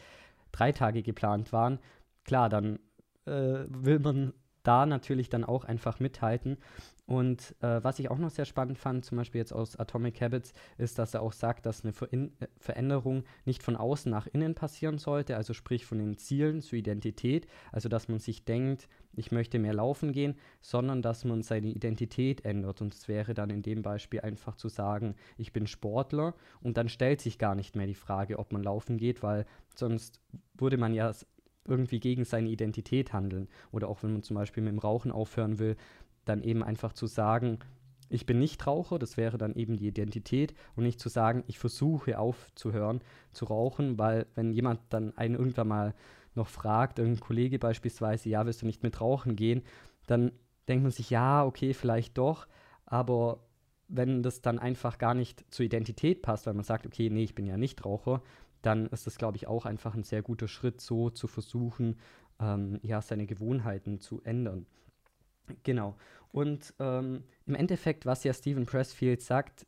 [0.51, 1.79] drei Tage geplant waren.
[2.25, 2.79] Klar, dann
[3.25, 4.33] äh, will man
[4.67, 6.57] da natürlich dann auch einfach mithalten.
[7.07, 10.51] Und äh, was ich auch noch sehr spannend fand, zum Beispiel jetzt aus Atomic Habits,
[10.77, 12.27] ist, dass er auch sagt, dass eine Ver äh,
[12.57, 17.47] Veränderung nicht von außen nach innen passieren sollte, also sprich von den Zielen zur Identität,
[17.71, 22.43] also dass man sich denkt, ich möchte mehr laufen gehen, sondern dass man seine Identität
[22.43, 22.81] ändert.
[22.81, 26.89] Und es wäre dann in dem Beispiel einfach zu sagen, ich bin Sportler und dann
[26.89, 30.19] stellt sich gar nicht mehr die Frage, ob man laufen geht, weil sonst
[30.55, 31.13] würde man ja
[31.67, 33.47] irgendwie gegen seine Identität handeln.
[33.71, 35.75] Oder auch wenn man zum Beispiel mit dem Rauchen aufhören will,
[36.25, 37.59] dann eben einfach zu sagen,
[38.09, 40.53] ich bin nicht Raucher, das wäre dann eben die Identität.
[40.75, 43.01] Und nicht zu sagen, ich versuche aufzuhören
[43.31, 45.93] zu rauchen, weil wenn jemand dann einen irgendwann mal
[46.35, 49.63] noch fragt, irgendein Kollege beispielsweise, ja, willst du nicht mit rauchen gehen,
[50.05, 50.31] dann
[50.67, 52.47] denkt man sich, ja, okay, vielleicht doch,
[52.85, 53.39] aber
[53.89, 57.35] wenn das dann einfach gar nicht zur Identität passt, weil man sagt, okay, nee, ich
[57.35, 58.21] bin ja nicht Raucher,
[58.67, 61.95] dann ist das, glaube ich, auch einfach ein sehr guter Schritt, so zu versuchen,
[62.41, 64.65] ähm, ja, seine Gewohnheiten zu ändern.
[65.63, 65.95] Genau.
[66.33, 69.65] Und ähm, im Endeffekt, was ja Stephen Pressfield sagt,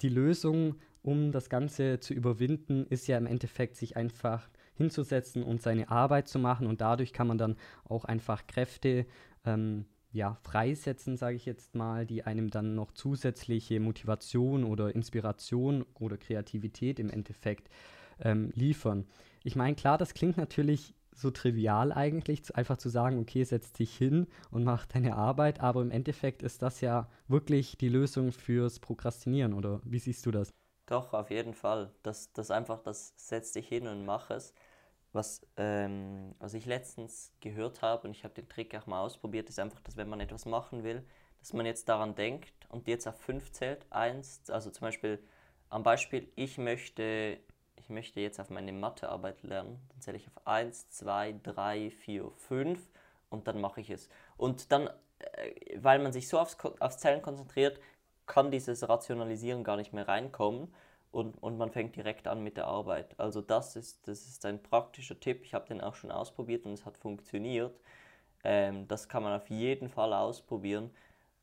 [0.00, 5.60] die Lösung, um das Ganze zu überwinden, ist ja im Endeffekt, sich einfach hinzusetzen und
[5.60, 6.66] seine Arbeit zu machen.
[6.66, 9.04] Und dadurch kann man dann auch einfach Kräfte
[9.44, 15.84] ähm, ja, freisetzen, sage ich jetzt mal, die einem dann noch zusätzliche Motivation oder Inspiration
[16.00, 17.68] oder Kreativität im Endeffekt
[18.20, 19.06] ähm, liefern.
[19.44, 23.96] Ich meine, klar, das klingt natürlich so trivial eigentlich, einfach zu sagen, okay, setz dich
[23.96, 28.80] hin und mach deine Arbeit, aber im Endeffekt ist das ja wirklich die Lösung fürs
[28.80, 30.50] Prokrastinieren, oder wie siehst du das?
[30.84, 31.90] Doch, auf jeden Fall.
[32.02, 34.52] Das, das einfach, das setz dich hin und mach es.
[35.12, 39.48] Was, ähm, was ich letztens gehört habe, und ich habe den Trick auch mal ausprobiert,
[39.48, 41.02] ist einfach, dass wenn man etwas machen will,
[41.40, 43.86] dass man jetzt daran denkt und jetzt auf fünf zählt.
[43.90, 45.18] Eins, also zum Beispiel
[45.70, 47.40] am Beispiel, ich möchte
[47.86, 52.30] ich möchte jetzt auf meine Mathearbeit lernen, dann zähle ich auf 1, 2, 3, 4,
[52.32, 52.80] 5
[53.30, 54.08] und dann mache ich es.
[54.36, 54.88] Und dann,
[55.20, 57.78] äh, weil man sich so aufs, aufs Zählen konzentriert,
[58.26, 60.74] kann dieses Rationalisieren gar nicht mehr reinkommen
[61.12, 63.14] und, und man fängt direkt an mit der Arbeit.
[63.20, 65.42] Also das ist, das ist ein praktischer Tipp.
[65.44, 67.78] Ich habe den auch schon ausprobiert und es hat funktioniert.
[68.42, 70.90] Ähm, das kann man auf jeden Fall ausprobieren.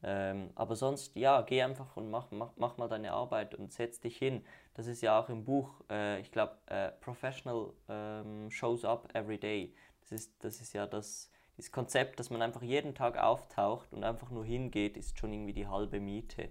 [0.03, 4.01] Ähm, aber sonst, ja, geh einfach und mach, mach, mach mal deine Arbeit und setz
[4.01, 4.43] dich hin.
[4.73, 9.37] Das ist ja auch im Buch, äh, ich glaube, äh, Professional ähm, shows up every
[9.37, 9.75] day.
[10.01, 14.03] Das ist, das ist ja das, das Konzept, dass man einfach jeden Tag auftaucht und
[14.03, 16.49] einfach nur hingeht, ist schon irgendwie die halbe Miete.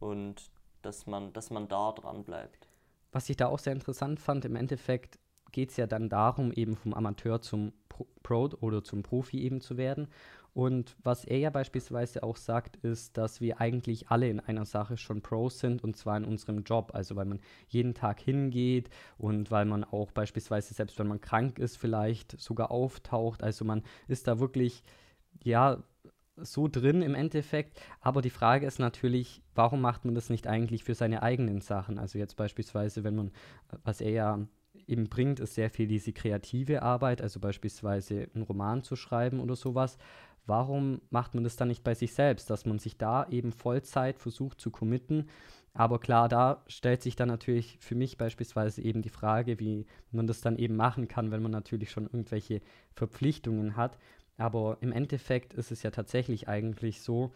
[0.00, 0.50] Und
[0.82, 2.68] dass man, dass man da dran bleibt.
[3.12, 5.18] Was ich da auch sehr interessant fand, im Endeffekt
[5.52, 9.76] geht es ja dann darum, eben vom Amateur zum Pro, oder zum Profi eben zu
[9.76, 10.08] werden.
[10.56, 14.96] Und was er ja beispielsweise auch sagt, ist, dass wir eigentlich alle in einer Sache
[14.96, 16.92] schon Pros sind und zwar in unserem Job.
[16.94, 18.88] Also weil man jeden Tag hingeht
[19.18, 23.42] und weil man auch beispielsweise, selbst wenn man krank ist, vielleicht sogar auftaucht.
[23.42, 24.82] Also man ist da wirklich,
[25.44, 25.84] ja,
[26.38, 27.78] so drin im Endeffekt.
[28.00, 31.98] Aber die Frage ist natürlich, warum macht man das nicht eigentlich für seine eigenen Sachen?
[31.98, 33.30] Also jetzt beispielsweise, wenn man,
[33.84, 34.38] was er ja
[34.86, 39.54] eben bringt, ist sehr viel diese kreative Arbeit, also beispielsweise einen Roman zu schreiben oder
[39.54, 39.98] sowas.
[40.46, 44.18] Warum macht man das dann nicht bei sich selbst, dass man sich da eben Vollzeit
[44.18, 45.28] versucht zu committen?
[45.74, 50.26] Aber klar, da stellt sich dann natürlich für mich beispielsweise eben die Frage, wie man
[50.26, 52.62] das dann eben machen kann, wenn man natürlich schon irgendwelche
[52.94, 53.98] Verpflichtungen hat.
[54.38, 57.32] Aber im Endeffekt ist es ja tatsächlich eigentlich so,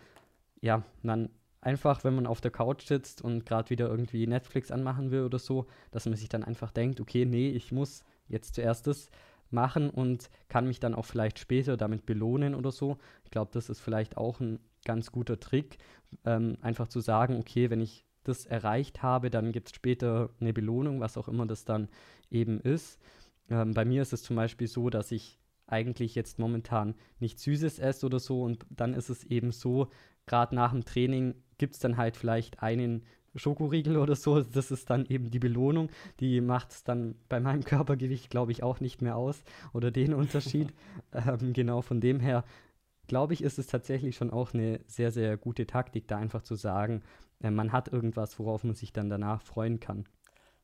[0.62, 1.29] ja, man
[1.61, 5.38] einfach, wenn man auf der Couch sitzt und gerade wieder irgendwie Netflix anmachen will oder
[5.38, 9.11] so, dass man sich dann einfach denkt, okay, nee, ich muss jetzt zuerst das
[9.53, 12.99] machen und kann mich dann auch vielleicht später damit belohnen oder so.
[13.25, 15.79] Ich glaube, das ist vielleicht auch ein ganz guter Trick,
[16.25, 20.53] ähm, einfach zu sagen, okay, wenn ich das erreicht habe, dann gibt es später eine
[20.53, 21.89] Belohnung, was auch immer das dann
[22.31, 23.01] eben ist.
[23.49, 27.79] Ähm, bei mir ist es zum Beispiel so, dass ich eigentlich jetzt momentan nichts Süßes
[27.79, 29.89] esse oder so und dann ist es eben so,
[30.27, 34.43] gerade nach dem Training gibt es dann halt vielleicht einen Schokoriegel oder so.
[34.43, 35.90] Das ist dann eben die Belohnung.
[36.21, 40.14] Die macht es dann bei meinem Körpergewicht, glaube ich, auch nicht mehr aus oder den
[40.14, 40.73] Unterschied.
[41.12, 42.45] ähm, genau von dem her,
[43.07, 46.55] glaube ich, ist es tatsächlich schon auch eine sehr, sehr gute Taktik, da einfach zu
[46.55, 47.03] sagen,
[47.43, 50.07] äh, man hat irgendwas, worauf man sich dann danach freuen kann.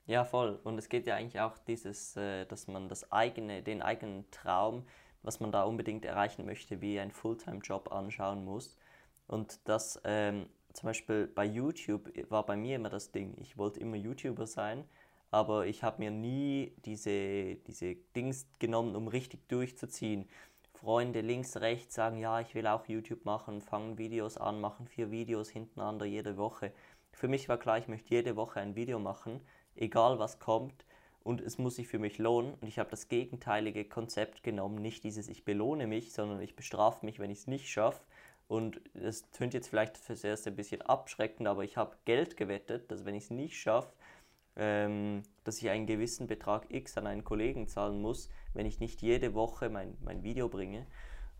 [0.06, 0.60] Ja, voll.
[0.62, 4.84] Und es geht ja eigentlich auch dieses, äh, dass man das eigene, den eigenen Traum,
[5.22, 8.76] was man da unbedingt erreichen möchte, wie ein Fulltime-Job anschauen muss.
[9.26, 13.34] Und das ähm, zum Beispiel bei YouTube war bei mir immer das Ding.
[13.40, 14.84] Ich wollte immer YouTuber sein,
[15.30, 20.28] aber ich habe mir nie diese, diese Dings genommen, um richtig durchzuziehen.
[20.74, 25.10] Freunde links, rechts sagen, ja, ich will auch YouTube machen, fangen Videos an, machen vier
[25.10, 26.72] Videos hintereinander jede Woche.
[27.12, 29.40] Für mich war klar, ich möchte jede Woche ein Video machen,
[29.74, 30.84] egal was kommt
[31.24, 32.52] und es muss sich für mich lohnen.
[32.60, 37.06] Und ich habe das gegenteilige Konzept genommen, nicht dieses ich belohne mich, sondern ich bestrafe
[37.06, 38.02] mich, wenn ich es nicht schaffe
[38.48, 42.90] und das tönt jetzt vielleicht fürs Erste ein bisschen abschreckend, aber ich habe Geld gewettet,
[42.90, 43.92] dass wenn ich es nicht schaffe,
[44.56, 49.02] ähm, dass ich einen gewissen Betrag X an einen Kollegen zahlen muss, wenn ich nicht
[49.02, 50.86] jede Woche mein, mein Video bringe.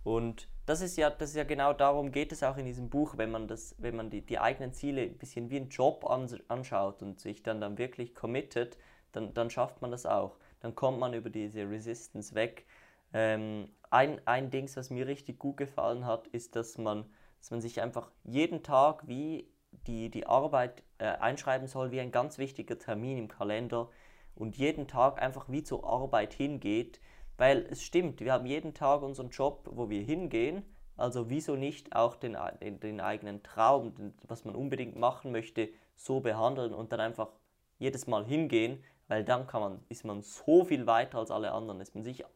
[0.05, 3.17] Und das ist ja, das ist ja genau darum geht es auch in diesem Buch,
[3.17, 7.03] wenn man das, wenn man die, die eigenen Ziele ein bisschen wie einen Job anschaut
[7.03, 8.79] und sich dann, dann wirklich committet,
[9.13, 10.37] dann, dann schafft man das auch.
[10.61, 12.67] Dann kommt man über diese Resistance weg.
[13.13, 17.07] Ähm, ein, ein Dings, was mir richtig gut gefallen hat, ist, dass man,
[17.41, 19.49] dass man sich einfach jeden Tag wie
[19.87, 23.89] die, die Arbeit äh, einschreiben soll, wie ein ganz wichtiger Termin im Kalender
[24.35, 27.01] und jeden Tag einfach wie zur Arbeit hingeht,
[27.39, 30.63] weil es stimmt, wir haben jeden Tag unseren Job, wo wir hingehen,
[30.99, 36.75] also wieso nicht auch den, den, eigenen Traum, was man unbedingt machen möchte, so behandeln
[36.75, 37.31] und dann einfach
[37.79, 41.81] jedes Mal hingehen, weil dann kann man, ist man so viel weiter als alle anderen,
[41.81, 42.27] ist man sicher,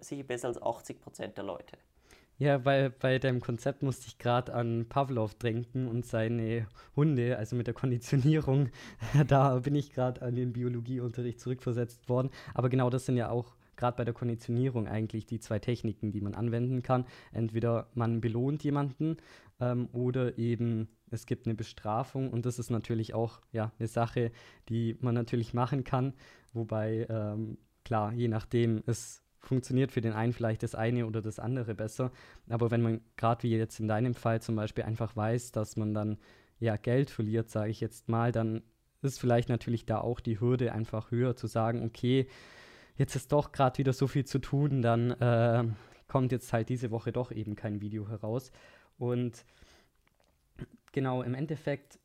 [0.00, 1.76] sicher besser als 80 Prozent der Leute.
[2.38, 7.56] Ja, weil bei deinem Konzept musste ich gerade an Pavlov denken und seine Hunde, also
[7.56, 8.68] mit der Konditionierung.
[9.26, 12.30] da bin ich gerade an den Biologieunterricht zurückversetzt worden.
[12.52, 16.20] Aber genau das sind ja auch gerade bei der Konditionierung eigentlich die zwei Techniken, die
[16.20, 17.06] man anwenden kann.
[17.32, 19.16] Entweder man belohnt jemanden
[19.60, 22.30] ähm, oder eben es gibt eine Bestrafung.
[22.30, 24.32] Und das ist natürlich auch ja, eine Sache,
[24.68, 26.14] die man natürlich machen kann,
[26.52, 31.38] wobei ähm, klar, je nachdem, es funktioniert für den einen vielleicht das eine oder das
[31.38, 32.10] andere besser,
[32.48, 35.94] aber wenn man gerade wie jetzt in deinem Fall zum Beispiel einfach weiß, dass man
[35.94, 36.18] dann
[36.58, 38.62] ja Geld verliert, sage ich jetzt mal, dann
[39.02, 42.26] ist vielleicht natürlich da auch die Hürde einfach höher zu sagen, okay,
[42.96, 45.64] jetzt ist doch gerade wieder so viel zu tun, dann äh,
[46.08, 48.52] kommt jetzt halt diese Woche doch eben kein Video heraus
[48.98, 49.44] und
[50.92, 51.98] genau, im Endeffekt,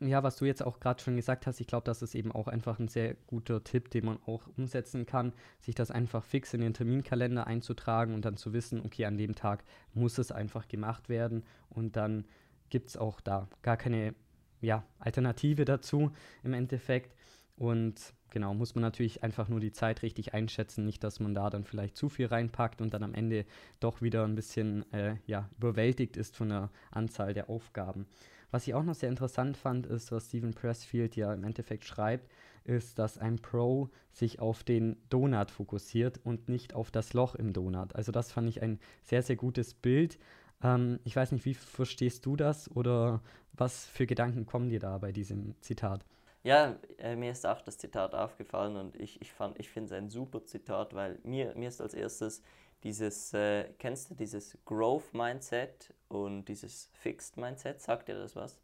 [0.00, 2.48] ja, was du jetzt auch gerade schon gesagt hast, ich glaube, das ist eben auch
[2.48, 6.60] einfach ein sehr guter Tipp, den man auch umsetzen kann, sich das einfach fix in
[6.60, 11.08] den Terminkalender einzutragen und dann zu wissen, okay, an dem Tag muss es einfach gemacht
[11.08, 12.24] werden und dann
[12.70, 14.14] gibt es auch da gar keine
[14.60, 16.10] ja, Alternative dazu
[16.42, 17.14] im Endeffekt.
[17.58, 21.50] Und genau, muss man natürlich einfach nur die Zeit richtig einschätzen, nicht, dass man da
[21.50, 23.44] dann vielleicht zu viel reinpackt und dann am Ende
[23.80, 28.06] doch wieder ein bisschen äh, ja, überwältigt ist von der Anzahl der Aufgaben.
[28.50, 32.30] Was ich auch noch sehr interessant fand, ist, was Stephen Pressfield ja im Endeffekt schreibt,
[32.64, 37.52] ist, dass ein Pro sich auf den Donut fokussiert und nicht auf das Loch im
[37.52, 37.94] Donut.
[37.96, 40.18] Also das fand ich ein sehr, sehr gutes Bild.
[40.62, 43.20] Ähm, ich weiß nicht, wie verstehst du das oder
[43.52, 46.04] was für Gedanken kommen dir da bei diesem Zitat?
[46.42, 50.08] Ja, äh, mir ist auch das Zitat aufgefallen und ich, ich, ich finde es ein
[50.08, 52.42] super Zitat, weil mir, mir ist als erstes
[52.84, 57.80] dieses, äh, kennst du dieses Growth Mindset und dieses Fixed Mindset?
[57.80, 58.58] Sagt dir das was?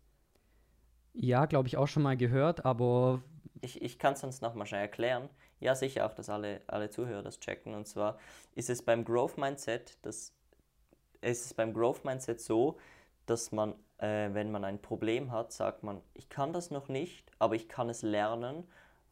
[1.14, 3.22] Ja, glaube ich auch schon mal gehört, aber.
[3.60, 5.28] Ich, ich kann es sonst nochmal schnell erklären.
[5.60, 7.74] Ja, sicher auch, dass alle, alle Zuhörer das checken.
[7.74, 8.18] Und zwar
[8.54, 10.32] ist es beim Growth Mindset, das,
[11.22, 12.76] ist es beim Growth Mindset so,
[13.26, 17.30] dass man äh, wenn man ein Problem hat, sagt man, ich kann das noch nicht,
[17.38, 18.64] aber ich kann es lernen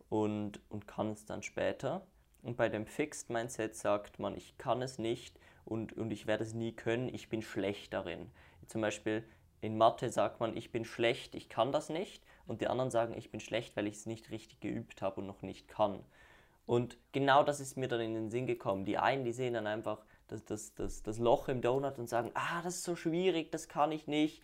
[0.09, 2.07] und, und kann es dann später.
[2.43, 6.45] Und bei dem Fixed Mindset sagt man, ich kann es nicht und, und ich werde
[6.45, 8.31] es nie können, ich bin schlecht darin.
[8.67, 9.25] Zum Beispiel
[9.61, 12.25] in Mathe sagt man, ich bin schlecht, ich kann das nicht.
[12.47, 15.27] Und die anderen sagen, ich bin schlecht, weil ich es nicht richtig geübt habe und
[15.29, 16.01] noch nicht kann.
[16.67, 18.85] Und genau das ist mir dann in den Sinn gekommen.
[18.85, 22.31] Die einen, die sehen dann einfach das, das, das, das Loch im Donut und sagen,
[22.35, 24.43] ah, das ist so schwierig, das kann ich nicht.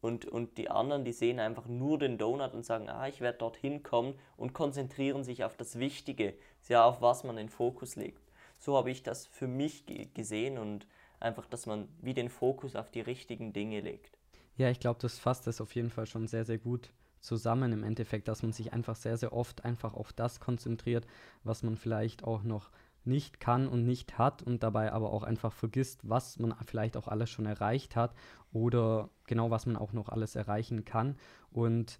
[0.00, 3.38] Und, und die anderen, die sehen einfach nur den Donut und sagen, ah, ich werde
[3.38, 6.34] dorthin kommen und konzentrieren sich auf das Wichtige,
[6.68, 8.22] ja, auf was man den Fokus legt.
[8.58, 9.84] So habe ich das für mich
[10.14, 10.86] gesehen und
[11.18, 14.18] einfach, dass man wie den Fokus auf die richtigen Dinge legt.
[14.56, 17.84] Ja, ich glaube, das fasst das auf jeden Fall schon sehr, sehr gut zusammen im
[17.84, 21.06] Endeffekt, dass man sich einfach sehr, sehr oft einfach auf das konzentriert,
[21.44, 22.70] was man vielleicht auch noch
[23.04, 27.08] nicht kann und nicht hat und dabei aber auch einfach vergisst, was man vielleicht auch
[27.08, 28.14] alles schon erreicht hat
[28.52, 31.16] oder genau was man auch noch alles erreichen kann.
[31.50, 31.98] Und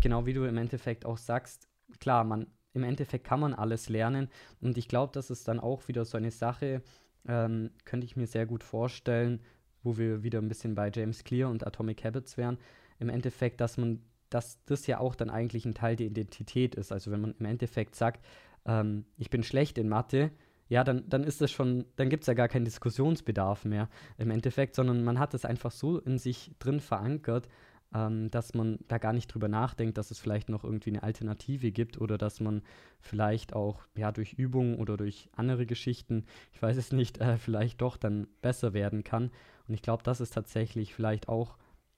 [0.00, 1.68] genau wie du im Endeffekt auch sagst,
[2.00, 4.28] klar, man im Endeffekt kann man alles lernen
[4.60, 6.82] und ich glaube, das ist dann auch wieder so eine Sache,
[7.26, 9.40] ähm, könnte ich mir sehr gut vorstellen,
[9.82, 12.58] wo wir wieder ein bisschen bei James Clear und Atomic Habits wären,
[12.98, 16.92] im Endeffekt, dass man, dass das ja auch dann eigentlich ein Teil der Identität ist.
[16.92, 18.24] Also wenn man im Endeffekt sagt,
[18.68, 20.30] ähm, ich bin schlecht in Mathe,
[20.68, 24.30] ja, dann, dann ist das schon, dann gibt es ja gar keinen Diskussionsbedarf mehr im
[24.30, 27.48] Endeffekt, sondern man hat es einfach so in sich drin verankert,
[27.94, 31.72] ähm, dass man da gar nicht drüber nachdenkt, dass es vielleicht noch irgendwie eine Alternative
[31.72, 32.62] gibt oder dass man
[33.00, 37.80] vielleicht auch ja durch Übungen oder durch andere Geschichten, ich weiß es nicht, äh, vielleicht
[37.80, 39.30] doch dann besser werden kann.
[39.66, 41.56] Und ich glaube, das ist tatsächlich vielleicht auch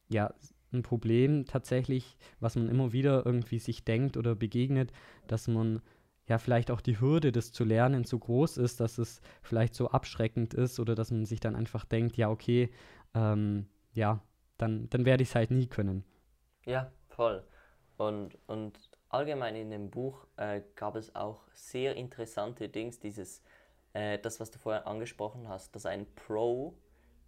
[0.08, 0.32] ja
[0.72, 4.92] ein Problem tatsächlich, was man immer wieder irgendwie sich denkt oder begegnet,
[5.26, 5.82] dass man
[6.30, 9.90] ja vielleicht auch die Hürde, das zu lernen, so groß ist, dass es vielleicht so
[9.90, 12.70] abschreckend ist oder dass man sich dann einfach denkt, ja, okay,
[13.14, 14.22] ähm, ja,
[14.56, 16.04] dann, dann werde ich es halt nie können.
[16.64, 17.44] Ja, voll.
[17.96, 23.42] Und, und allgemein in dem Buch äh, gab es auch sehr interessante Dinge, dieses,
[23.92, 26.78] äh, das, was du vorher angesprochen hast, dass ein Pro,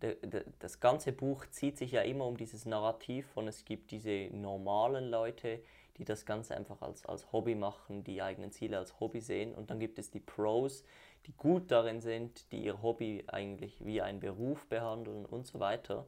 [0.00, 3.90] de, de, das ganze Buch zieht sich ja immer um dieses Narrativ von es gibt
[3.90, 5.60] diese normalen Leute,
[5.98, 9.54] die das Ganze einfach als, als Hobby machen, die eigenen Ziele als Hobby sehen.
[9.54, 10.84] Und dann gibt es die Pros,
[11.26, 16.06] die gut darin sind, die ihr Hobby eigentlich wie ein Beruf behandeln und so weiter.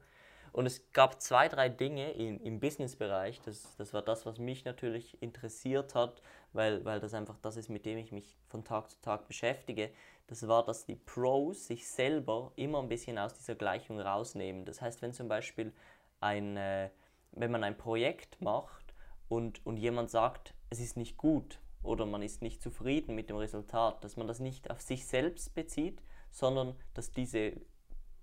[0.53, 4.65] Und es gab zwei, drei Dinge im, im Businessbereich, das, das war das, was mich
[4.65, 8.89] natürlich interessiert hat, weil, weil das einfach das ist, mit dem ich mich von Tag
[8.89, 9.91] zu Tag beschäftige.
[10.29, 14.65] Das war, dass die Pros sich selber immer ein bisschen aus dieser Gleichung rausnehmen.
[14.65, 15.73] Das heißt, wenn zum Beispiel
[16.21, 16.89] ein, äh,
[17.33, 18.84] wenn man ein Projekt macht
[19.29, 23.37] und, und jemand sagt, es ist nicht gut oder man ist nicht zufrieden mit dem
[23.37, 27.55] Resultat, dass man das nicht auf sich selbst bezieht, sondern dass diese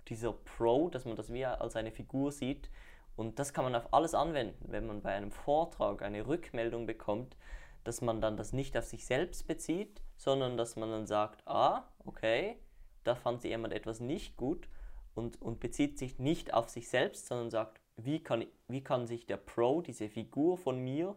[0.07, 2.69] dieser Pro, dass man das wie als eine Figur sieht.
[3.15, 7.35] Und das kann man auf alles anwenden, wenn man bei einem Vortrag eine Rückmeldung bekommt,
[7.83, 11.87] dass man dann das nicht auf sich selbst bezieht, sondern dass man dann sagt, ah,
[12.05, 12.57] okay,
[13.03, 14.67] da fand sich jemand etwas nicht gut
[15.15, 19.25] und, und bezieht sich nicht auf sich selbst, sondern sagt, wie kann, wie kann sich
[19.25, 21.15] der Pro, diese Figur von mir,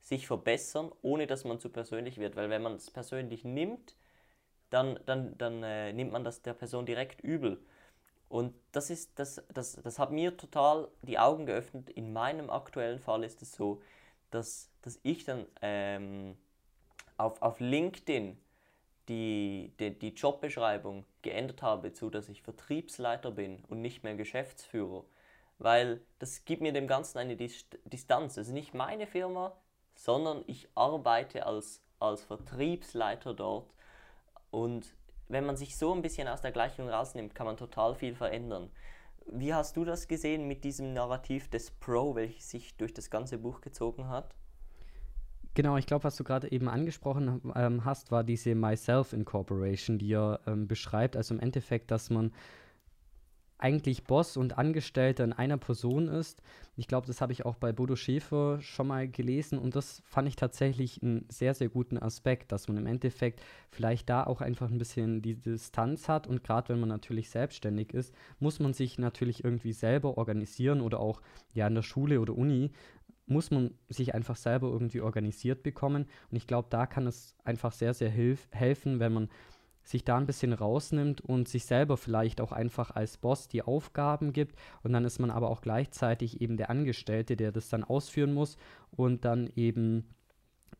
[0.00, 2.36] sich verbessern, ohne dass man zu persönlich wird.
[2.36, 3.96] Weil wenn man es persönlich nimmt,
[4.70, 7.62] dann, dann, dann äh, nimmt man das der Person direkt übel.
[8.28, 11.90] Und das, ist, das, das, das hat mir total die Augen geöffnet.
[11.90, 13.82] In meinem aktuellen Fall ist es so,
[14.30, 16.36] dass, dass ich dann ähm,
[17.16, 18.38] auf, auf LinkedIn
[19.08, 25.04] die, die, die Jobbeschreibung geändert habe, zu dass ich Vertriebsleiter bin und nicht mehr Geschäftsführer.
[25.60, 28.38] Weil das gibt mir dem Ganzen eine Distanz.
[28.38, 29.52] Es ist nicht meine Firma,
[29.94, 33.70] sondern ich arbeite als, als Vertriebsleiter dort.
[34.50, 34.94] Und
[35.28, 38.70] wenn man sich so ein bisschen aus der Gleichung rausnimmt, kann man total viel verändern.
[39.26, 43.36] Wie hast du das gesehen mit diesem Narrativ des Pro, welches sich durch das ganze
[43.36, 44.34] Buch gezogen hat?
[45.52, 50.14] Genau, ich glaube, was du gerade eben angesprochen ähm, hast, war diese Myself Incorporation, die
[50.14, 51.16] er ähm, beschreibt.
[51.16, 52.32] Also im Endeffekt, dass man
[53.60, 56.42] eigentlich Boss und Angestellter in einer Person ist.
[56.76, 60.28] Ich glaube, das habe ich auch bei Bodo Schäfer schon mal gelesen und das fand
[60.28, 64.70] ich tatsächlich einen sehr, sehr guten Aspekt, dass man im Endeffekt vielleicht da auch einfach
[64.70, 68.98] ein bisschen die Distanz hat und gerade wenn man natürlich selbstständig ist, muss man sich
[68.98, 71.20] natürlich irgendwie selber organisieren oder auch
[71.52, 72.70] ja in der Schule oder Uni
[73.26, 77.72] muss man sich einfach selber irgendwie organisiert bekommen und ich glaube, da kann es einfach
[77.72, 79.28] sehr, sehr helfen, wenn man
[79.90, 84.32] sich da ein bisschen rausnimmt und sich selber vielleicht auch einfach als Boss die Aufgaben
[84.32, 84.56] gibt.
[84.82, 88.56] Und dann ist man aber auch gleichzeitig eben der Angestellte, der das dann ausführen muss.
[88.92, 90.04] Und dann eben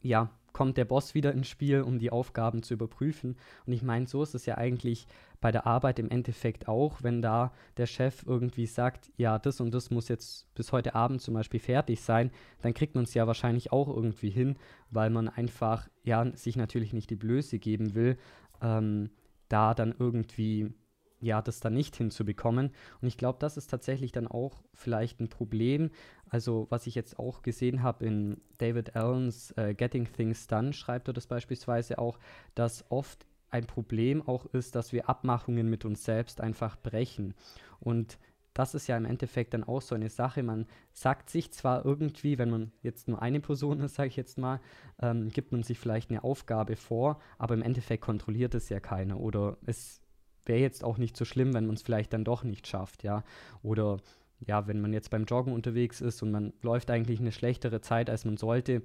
[0.03, 3.37] ja kommt der Boss wieder ins Spiel, um die Aufgaben zu überprüfen.
[3.67, 5.07] Und ich meine, so ist es ja eigentlich
[5.41, 9.73] bei der Arbeit im Endeffekt auch, wenn da der Chef irgendwie sagt, ja, das und
[9.73, 12.31] das muss jetzt bis heute Abend zum Beispiel fertig sein,
[12.61, 14.57] dann kriegt man es ja wahrscheinlich auch irgendwie hin,
[14.91, 18.19] weil man einfach, ja, sich natürlich nicht die Blöße geben will,
[18.63, 19.11] ähm,
[19.49, 20.73] da dann irgendwie
[21.21, 22.71] ja, das dann nicht hinzubekommen.
[23.01, 25.91] Und ich glaube, das ist tatsächlich dann auch vielleicht ein Problem.
[26.29, 31.09] Also, was ich jetzt auch gesehen habe in David Allens äh, Getting Things Done, schreibt
[31.09, 32.19] er das beispielsweise auch,
[32.55, 37.35] dass oft ein Problem auch ist, dass wir Abmachungen mit uns selbst einfach brechen.
[37.81, 38.19] Und
[38.55, 40.43] das ist ja im Endeffekt dann auch so eine Sache.
[40.43, 44.39] Man sagt sich zwar irgendwie, wenn man jetzt nur eine Person ist, sage ich jetzt
[44.39, 44.61] mal,
[45.01, 49.21] ähm, gibt man sich vielleicht eine Aufgabe vor, aber im Endeffekt kontrolliert es ja keiner
[49.21, 50.01] oder es
[50.47, 53.23] wäre jetzt auch nicht so schlimm, wenn man es vielleicht dann doch nicht schafft, ja.
[53.63, 53.99] Oder
[54.41, 58.11] ja, wenn man jetzt beim Joggen unterwegs ist und man läuft eigentlich eine schlechtere Zeit,
[58.11, 58.83] als man sollte,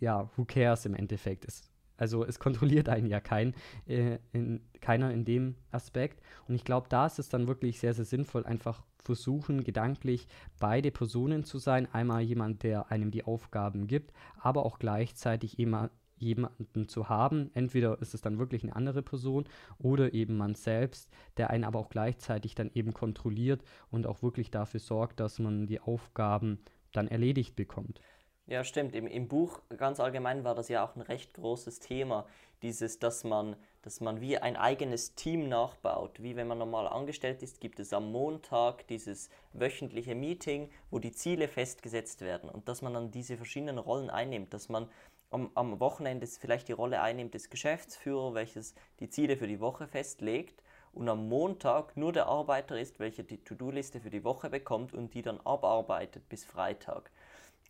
[0.00, 1.44] ja, who cares im Endeffekt?
[1.44, 3.54] Es, also es kontrolliert einen ja kein,
[3.86, 6.20] äh, in, keiner in dem Aspekt.
[6.48, 10.26] Und ich glaube, da ist es dann wirklich sehr, sehr sinnvoll, einfach versuchen, gedanklich
[10.58, 11.88] beide Personen zu sein.
[11.92, 17.50] Einmal jemand, der einem die Aufgaben gibt, aber auch gleichzeitig immer jemanden zu haben.
[17.54, 19.44] Entweder ist es dann wirklich eine andere Person
[19.78, 24.50] oder eben man selbst, der einen aber auch gleichzeitig dann eben kontrolliert und auch wirklich
[24.50, 26.58] dafür sorgt, dass man die Aufgaben
[26.92, 28.00] dann erledigt bekommt.
[28.46, 28.94] Ja, stimmt.
[28.94, 32.26] Im, Im Buch ganz allgemein war das ja auch ein recht großes Thema,
[32.62, 36.22] dieses, dass man, dass man wie ein eigenes Team nachbaut.
[36.22, 41.12] Wie wenn man normal angestellt ist, gibt es am Montag dieses wöchentliche Meeting, wo die
[41.12, 44.90] Ziele festgesetzt werden und dass man dann diese verschiedenen Rollen einnimmt, dass man
[45.30, 49.88] am, am Wochenende vielleicht die Rolle einnimmt des Geschäftsführers, welches die Ziele für die Woche
[49.88, 54.92] festlegt und am Montag nur der Arbeiter ist, welcher die To-Do-Liste für die Woche bekommt
[54.92, 57.10] und die dann abarbeitet bis Freitag.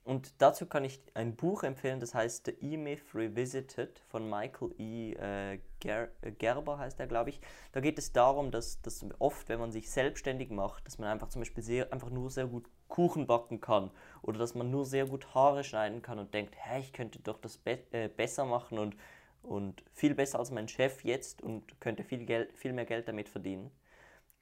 [0.05, 5.14] Und dazu kann ich ein Buch empfehlen, das heißt The E-Myth Revisited von Michael E.
[5.14, 7.40] Äh, Ger äh, Gerber, heißt er, glaube ich.
[7.72, 11.30] Da geht es darum, dass, dass oft, wenn man sich selbstständig macht, dass man einfach
[11.30, 13.90] zum Beispiel sehr, einfach nur sehr gut Kuchen backen kann
[14.20, 17.38] oder dass man nur sehr gut Haare schneiden kann und denkt, hä, ich könnte doch
[17.38, 18.96] das be äh, besser machen und,
[19.42, 23.30] und viel besser als mein Chef jetzt und könnte viel, Geld, viel mehr Geld damit
[23.30, 23.70] verdienen.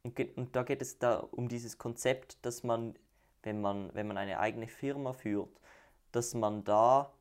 [0.02, 2.96] Und, und da geht es da um dieses Konzept, dass man
[3.42, 5.60] wenn man, wenn man eine eigene Firma führt,
[6.12, 7.12] dass man da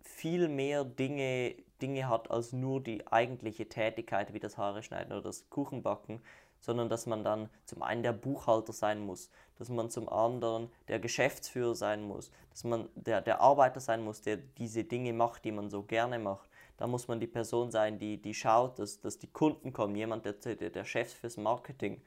[0.00, 5.22] viel mehr Dinge, Dinge hat als nur die eigentliche Tätigkeit wie das Haare schneiden oder
[5.22, 6.20] das Kuchenbacken,
[6.60, 10.98] sondern dass man dann zum einen der Buchhalter sein muss, dass man zum anderen der
[10.98, 15.52] Geschäftsführer sein muss, dass man der, der Arbeiter sein muss, der diese Dinge macht, die
[15.52, 16.48] man so gerne macht.
[16.76, 20.24] Da muss man die Person sein, die, die schaut, dass, dass die Kunden kommen, jemand,
[20.24, 22.00] der, der, der Chef fürs Marketing.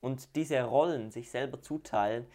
[0.00, 2.26] Und diese Rollen sich selber zuteilen,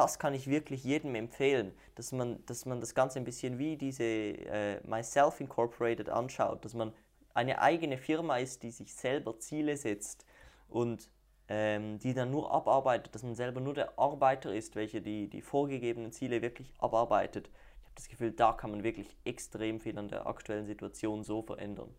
[0.00, 3.76] das kann ich wirklich jedem empfehlen, dass man, dass man das Ganze ein bisschen wie
[3.76, 6.92] diese äh, Myself Incorporated anschaut, dass man
[7.34, 10.24] eine eigene Firma ist, die sich selber Ziele setzt
[10.68, 11.10] und
[11.48, 15.42] ähm, die dann nur abarbeitet, dass man selber nur der Arbeiter ist, welcher die, die
[15.42, 17.48] vorgegebenen Ziele wirklich abarbeitet.
[17.48, 21.42] Ich habe das Gefühl, da kann man wirklich extrem viel an der aktuellen Situation so
[21.42, 21.90] verändern.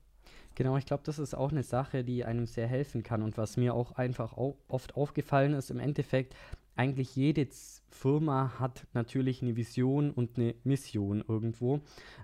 [0.55, 3.55] Genau, ich glaube, das ist auch eine Sache, die einem sehr helfen kann und was
[3.57, 6.35] mir auch einfach auch oft aufgefallen ist, im Endeffekt,
[6.75, 7.47] eigentlich jede
[7.89, 11.81] Firma hat natürlich eine Vision und eine Mission irgendwo.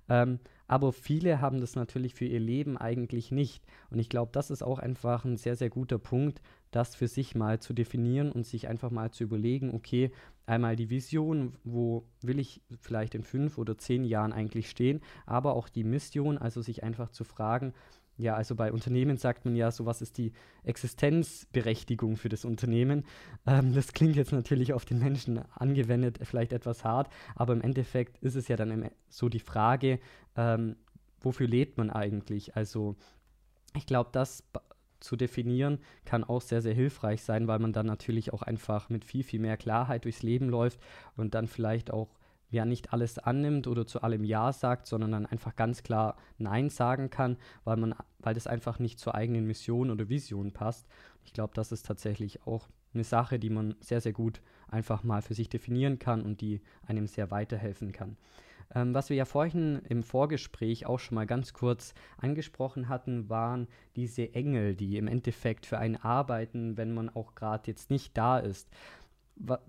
[0.10, 3.64] Ähm, aber viele haben das natürlich für ihr Leben eigentlich nicht.
[3.90, 6.42] Und ich glaube, das ist auch einfach ein sehr, sehr guter Punkt,
[6.72, 10.12] das für sich mal zu definieren und sich einfach mal zu überlegen, okay,
[10.46, 15.56] einmal die Vision, wo will ich vielleicht in fünf oder zehn Jahren eigentlich stehen, aber
[15.56, 17.74] auch die Mission, also sich einfach zu fragen,
[18.18, 23.06] ja, also bei Unternehmen sagt man ja, so was ist die Existenzberechtigung für das Unternehmen.
[23.46, 28.18] Ähm, das klingt jetzt natürlich auf den Menschen angewendet vielleicht etwas hart, aber im Endeffekt
[28.18, 30.00] ist es ja dann so die Frage,
[30.36, 30.76] ähm,
[31.22, 32.56] wofür lebt man eigentlich?
[32.56, 32.96] Also
[33.76, 34.44] ich glaube, das
[35.00, 39.06] zu definieren kann auch sehr, sehr hilfreich sein, weil man dann natürlich auch einfach mit
[39.06, 40.80] viel, viel mehr Klarheit durchs Leben läuft
[41.16, 42.10] und dann vielleicht auch
[42.50, 46.70] ja nicht alles annimmt oder zu allem Ja sagt, sondern dann einfach ganz klar Nein
[46.70, 50.88] sagen kann, weil man, weil das einfach nicht zur eigenen Mission oder Vision passt.
[51.26, 55.22] Ich glaube, das ist tatsächlich auch eine Sache, die man sehr, sehr gut einfach mal
[55.22, 58.18] für sich definieren kann und die einem sehr weiterhelfen kann.
[58.74, 63.68] Ähm, was wir ja vorhin im Vorgespräch auch schon mal ganz kurz angesprochen hatten, waren
[63.96, 68.40] diese Engel, die im Endeffekt für einen arbeiten, wenn man auch gerade jetzt nicht da
[68.40, 68.70] ist.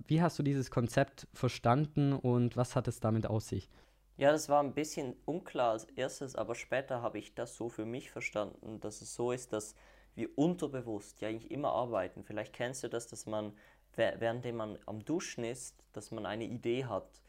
[0.07, 3.71] Wie hast du dieses Konzept verstanden und was hat es damit aus sich?
[4.17, 7.85] Ja, das war ein bisschen unklar als erstes, aber später habe ich das so für
[7.85, 9.75] mich verstanden, dass es so ist, dass
[10.17, 12.25] wir unterbewusst ja eigentlich immer arbeiten.
[12.25, 13.53] Vielleicht kennst du das, dass man,
[13.95, 17.23] während man am Duschen ist, dass man eine Idee hat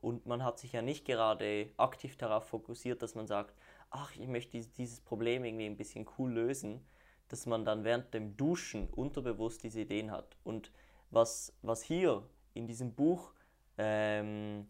[0.00, 3.54] und man hat sich ja nicht gerade aktiv darauf fokussiert, dass man sagt,
[3.90, 6.86] ach, ich möchte dieses Problem irgendwie ein bisschen cool lösen,
[7.28, 10.36] dass man dann während dem Duschen unterbewusst diese Ideen hat.
[10.44, 10.70] Und
[11.10, 13.32] was, was hier in diesem Buch
[13.78, 14.66] ähm,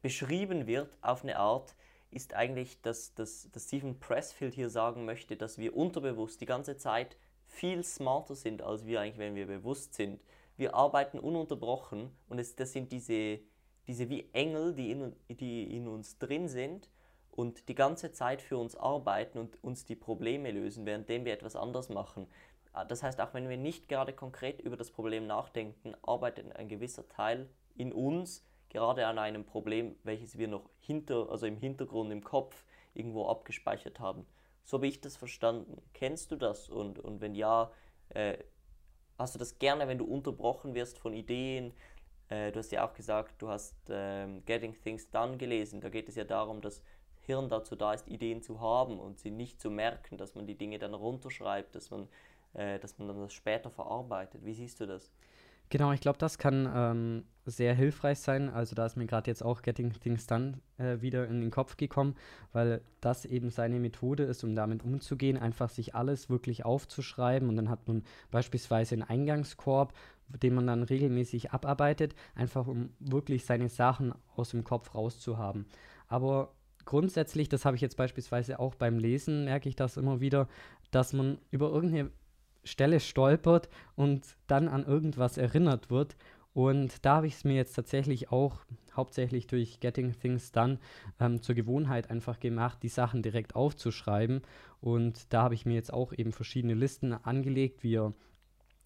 [0.00, 1.74] beschrieben wird auf eine Art,
[2.10, 6.76] ist eigentlich, dass, dass, dass Stephen Pressfield hier sagen möchte, dass wir unterbewusst die ganze
[6.76, 10.20] Zeit viel smarter sind, als wir eigentlich, wenn wir bewusst sind.
[10.56, 13.40] Wir arbeiten ununterbrochen und es, das sind diese,
[13.86, 16.90] diese wie Engel, die in, die in uns drin sind
[17.30, 21.56] und die ganze Zeit für uns arbeiten und uns die Probleme lösen, währenddem wir etwas
[21.56, 22.26] anderes machen.
[22.88, 27.06] Das heißt, auch wenn wir nicht gerade konkret über das Problem nachdenken, arbeitet ein gewisser
[27.08, 32.24] Teil in uns gerade an einem Problem, welches wir noch hinter, also im Hintergrund, im
[32.24, 32.64] Kopf
[32.94, 34.26] irgendwo abgespeichert haben.
[34.64, 35.82] So habe ich das verstanden.
[35.92, 36.70] Kennst du das?
[36.70, 37.70] Und, und wenn ja,
[38.10, 38.38] äh,
[39.18, 41.74] hast du das gerne, wenn du unterbrochen wirst von Ideen?
[42.30, 45.82] Äh, du hast ja auch gesagt, du hast ähm, Getting Things Done gelesen.
[45.82, 46.82] Da geht es ja darum, dass
[47.26, 50.56] Hirn dazu da ist, Ideen zu haben und sie nicht zu merken, dass man die
[50.56, 52.08] Dinge dann runterschreibt, dass man,
[52.54, 54.44] äh, dass man dann das später verarbeitet.
[54.44, 55.12] Wie siehst du das?
[55.72, 58.50] Genau, ich glaube, das kann ähm, sehr hilfreich sein.
[58.50, 61.78] Also da ist mir gerade jetzt auch Getting Things Done äh, wieder in den Kopf
[61.78, 62.14] gekommen,
[62.52, 67.56] weil das eben seine Methode ist, um damit umzugehen, einfach sich alles wirklich aufzuschreiben und
[67.56, 69.94] dann hat man beispielsweise einen Eingangskorb,
[70.28, 75.64] den man dann regelmäßig abarbeitet, einfach um wirklich seine Sachen aus dem Kopf rauszuhaben.
[76.06, 76.52] Aber
[76.84, 80.48] grundsätzlich, das habe ich jetzt beispielsweise auch beim Lesen, merke ich das immer wieder,
[80.90, 82.10] dass man über irgendeine
[82.64, 86.16] Stelle stolpert und dann an irgendwas erinnert wird.
[86.54, 88.60] Und da habe ich es mir jetzt tatsächlich auch
[88.94, 90.78] hauptsächlich durch Getting Things Done
[91.18, 94.42] ähm, zur Gewohnheit einfach gemacht, die Sachen direkt aufzuschreiben.
[94.80, 98.12] Und da habe ich mir jetzt auch eben verschiedene Listen angelegt, wie er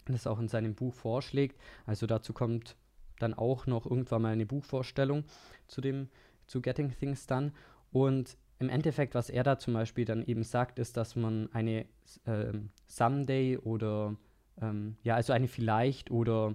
[0.06, 1.60] das auch in seinem Buch vorschlägt.
[1.86, 2.76] Also dazu kommt
[3.18, 5.24] dann auch noch irgendwann mal eine Buchvorstellung
[5.66, 6.08] zu dem
[6.46, 7.52] zu Getting Things Done.
[7.90, 11.86] Und im Endeffekt, was er da zum Beispiel dann eben sagt, ist, dass man eine
[12.24, 12.52] äh,
[12.86, 14.16] Someday oder
[14.60, 16.54] ähm, ja, also eine vielleicht oder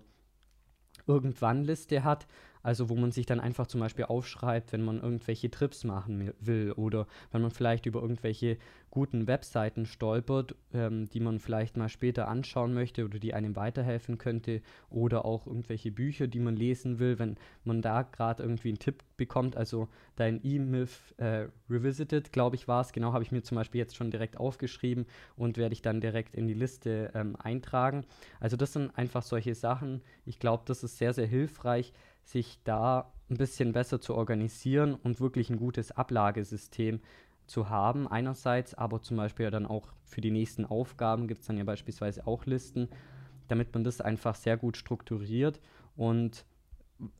[1.08, 2.28] irgendwann Liste hat,
[2.64, 6.72] also wo man sich dann einfach zum Beispiel aufschreibt, wenn man irgendwelche Trips machen will
[6.74, 8.58] oder wenn man vielleicht über irgendwelche
[8.92, 14.18] guten Webseiten stolpert, ähm, die man vielleicht mal später anschauen möchte oder die einem weiterhelfen
[14.18, 18.80] könnte oder auch irgendwelche Bücher, die man lesen will, wenn man da gerade irgendwie einen
[18.80, 19.56] Tipp bekommt.
[19.56, 19.88] Also
[20.18, 22.92] dein E-Myth äh, Revisited, glaube ich, war es.
[22.92, 25.06] Genau, habe ich mir zum Beispiel jetzt schon direkt aufgeschrieben
[25.38, 28.06] und werde ich dann direkt in die Liste ähm, eintragen.
[28.42, 30.02] Also das sind einfach solche Sachen.
[30.26, 31.94] Ich glaube, das ist sehr, sehr hilfreich,
[32.24, 37.00] sich da ein bisschen besser zu organisieren und wirklich ein gutes Ablagesystem
[37.48, 41.58] zu haben einerseits, aber zum Beispiel dann auch für die nächsten Aufgaben gibt es dann
[41.58, 42.88] ja beispielsweise auch Listen,
[43.48, 45.60] damit man das einfach sehr gut strukturiert
[45.96, 46.46] und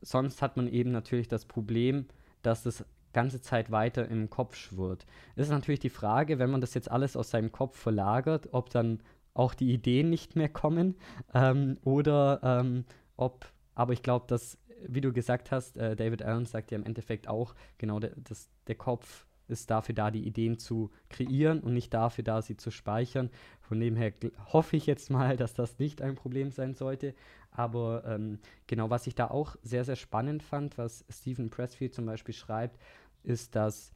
[0.00, 2.06] sonst hat man eben natürlich das Problem,
[2.42, 5.06] dass das ganze Zeit weiter im Kopf schwirrt.
[5.36, 8.70] Es ist natürlich die Frage, wenn man das jetzt alles aus seinem Kopf verlagert, ob
[8.70, 9.00] dann
[9.34, 10.96] auch die Ideen nicht mehr kommen
[11.34, 12.84] ähm, oder ähm,
[13.16, 16.84] ob, aber ich glaube, dass, wie du gesagt hast, äh, David Allen sagt ja im
[16.84, 21.74] Endeffekt auch, genau, der, das, der Kopf ist dafür da, die Ideen zu kreieren und
[21.74, 23.30] nicht dafür da, sie zu speichern.
[23.60, 24.12] Von dem her
[24.52, 27.14] hoffe ich jetzt mal, dass das nicht ein Problem sein sollte.
[27.50, 32.06] Aber ähm, genau, was ich da auch sehr, sehr spannend fand, was Stephen Pressfield zum
[32.06, 32.78] Beispiel schreibt,
[33.22, 33.92] ist, dass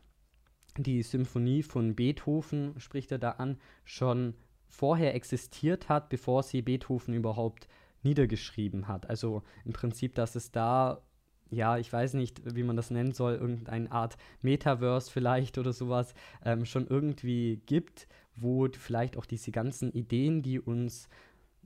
[0.76, 4.34] die Symphonie von Beethoven, spricht er da an, schon
[4.68, 7.66] vorher existiert hat, bevor sie Beethoven überhaupt
[8.06, 9.10] niedergeschrieben hat.
[9.10, 11.02] Also im Prinzip, dass es da
[11.50, 16.14] ja, ich weiß nicht, wie man das nennen soll, irgendeine Art Metaverse vielleicht oder sowas
[16.44, 21.08] ähm, schon irgendwie gibt, wo vielleicht auch diese ganzen Ideen, die uns,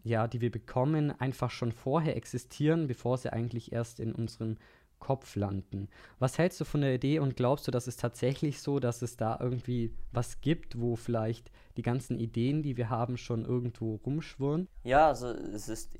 [0.04, 4.56] ja, die wir bekommen, einfach schon vorher existieren, bevor sie eigentlich erst in unserem
[4.98, 5.88] Kopf landen.
[6.18, 9.16] Was hältst du von der Idee und glaubst du, dass es tatsächlich so, dass es
[9.16, 14.68] da irgendwie was gibt, wo vielleicht die ganzen Ideen, die wir haben, schon irgendwo rumschwirren?
[14.84, 15.96] Ja, also es ist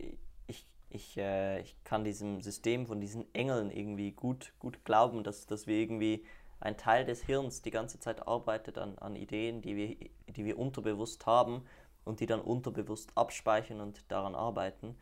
[0.91, 5.67] ich, äh, ich kann diesem System von diesen Engeln irgendwie gut, gut glauben, dass, dass
[5.67, 6.25] wir irgendwie
[6.61, 9.97] ein Teil des Hirns die ganze Zeit arbeitet an, an Ideen, die wir,
[10.29, 11.65] die wir unterbewusst haben
[12.05, 14.97] und die dann unterbewusst abspeichern und daran arbeiten.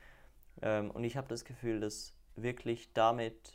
[0.63, 3.55] Ähm, und ich habe das Gefühl, dass wirklich damit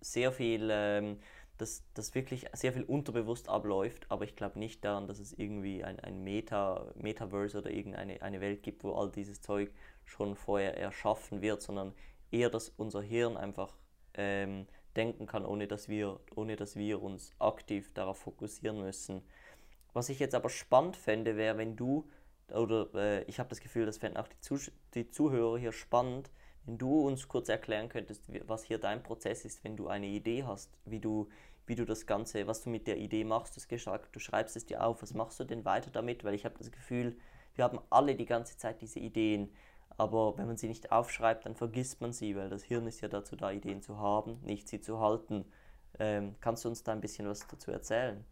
[0.00, 1.18] sehr viel, ähm,
[1.58, 5.84] dass, dass wirklich sehr viel unterbewusst abläuft, aber ich glaube nicht daran, dass es irgendwie
[5.84, 9.72] ein, ein Meta, Metaverse oder irgendeine eine Welt gibt, wo all dieses Zeug
[10.04, 11.94] schon vorher erschaffen wird, sondern
[12.30, 13.76] eher, dass unser Hirn einfach
[14.14, 19.22] ähm, denken kann, ohne dass, wir, ohne dass wir uns aktiv darauf fokussieren müssen.
[19.92, 22.08] Was ich jetzt aber spannend fände, wäre, wenn du,
[22.48, 24.58] oder äh, ich habe das Gefühl, das fänden auch die, Zuh
[24.94, 26.30] die Zuhörer hier spannend,
[26.66, 30.44] wenn du uns kurz erklären könntest, was hier dein Prozess ist, wenn du eine Idee
[30.44, 31.28] hast, wie du,
[31.66, 34.56] wie du das Ganze, was du mit der Idee machst, du hast gesagt, du schreibst
[34.56, 36.24] es dir auf, was machst du denn weiter damit?
[36.24, 37.16] Weil ich habe das Gefühl,
[37.54, 39.50] wir haben alle die ganze Zeit diese Ideen,
[39.96, 43.08] aber wenn man sie nicht aufschreibt, dann vergisst man sie, weil das Hirn ist ja
[43.08, 45.44] dazu da, Ideen zu haben, nicht sie zu halten.
[45.98, 48.24] Ähm, kannst du uns da ein bisschen was dazu erzählen?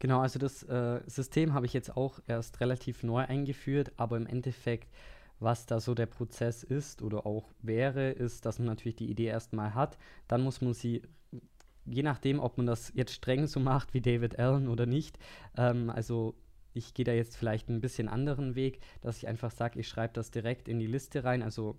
[0.00, 4.26] Genau, also das äh, System habe ich jetzt auch erst relativ neu eingeführt, aber im
[4.26, 4.88] Endeffekt,
[5.40, 9.26] was da so der Prozess ist oder auch wäre, ist, dass man natürlich die Idee
[9.26, 11.02] erstmal hat, dann muss man sie
[11.86, 15.18] je nachdem, ob man das jetzt streng so macht wie David Allen oder nicht,
[15.56, 16.34] ähm, also
[16.74, 20.14] ich gehe da jetzt vielleicht einen bisschen anderen Weg, dass ich einfach sage, ich schreibe
[20.14, 21.42] das direkt in die Liste rein.
[21.42, 21.78] Also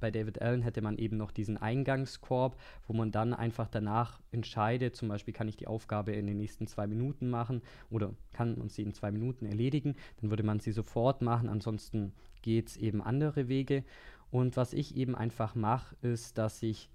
[0.00, 4.96] bei David Allen hätte man eben noch diesen Eingangskorb, wo man dann einfach danach entscheidet,
[4.96, 8.68] zum Beispiel kann ich die Aufgabe in den nächsten zwei Minuten machen oder kann man
[8.68, 13.02] sie in zwei Minuten erledigen, dann würde man sie sofort machen, ansonsten geht es eben
[13.02, 13.84] andere Wege.
[14.30, 16.88] Und was ich eben einfach mache, ist, dass ich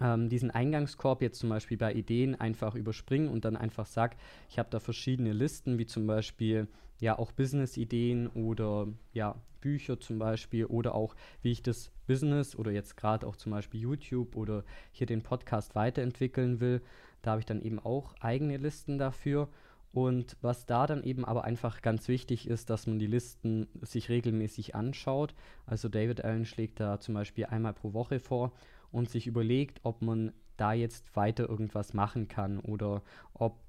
[0.00, 4.16] ähm, diesen Eingangskorb jetzt zum Beispiel bei Ideen einfach überspringe und dann einfach sage,
[4.48, 6.68] ich habe da verschiedene Listen, wie zum Beispiel
[6.98, 12.70] ja auch Business-Ideen oder ja Bücher zum Beispiel oder auch wie ich das Business oder
[12.70, 16.82] jetzt gerade auch zum Beispiel YouTube oder hier den Podcast weiterentwickeln will.
[17.22, 19.48] Da habe ich dann eben auch eigene Listen dafür.
[19.94, 24.08] Und was da dann eben aber einfach ganz wichtig ist, dass man die Listen sich
[24.08, 25.34] regelmäßig anschaut.
[25.66, 28.52] Also David Allen schlägt da zum Beispiel einmal pro Woche vor
[28.90, 33.60] und sich überlegt, ob man da jetzt weiter irgendwas machen kann oder ob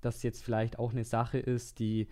[0.00, 2.08] das jetzt vielleicht auch eine Sache ist, die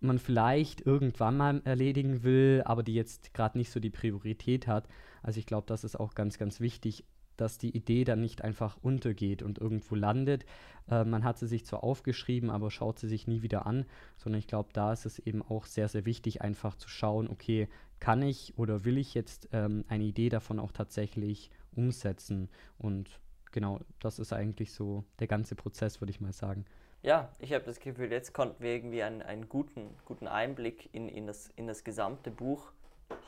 [0.00, 4.88] man vielleicht irgendwann mal erledigen will, aber die jetzt gerade nicht so die Priorität hat.
[5.22, 7.04] Also ich glaube, das ist auch ganz, ganz wichtig,
[7.36, 10.44] dass die Idee dann nicht einfach untergeht und irgendwo landet.
[10.88, 13.84] Äh, man hat sie sich zwar aufgeschrieben, aber schaut sie sich nie wieder an,
[14.16, 17.68] sondern ich glaube, da ist es eben auch sehr, sehr wichtig, einfach zu schauen, okay,
[18.00, 22.48] kann ich oder will ich jetzt ähm, eine Idee davon auch tatsächlich umsetzen?
[22.78, 23.20] Und
[23.52, 26.64] genau, das ist eigentlich so der ganze Prozess, würde ich mal sagen.
[27.06, 31.08] Ja, ich habe das Gefühl, jetzt konnten wir irgendwie einen, einen guten, guten Einblick in,
[31.08, 32.72] in, das, in das gesamte Buch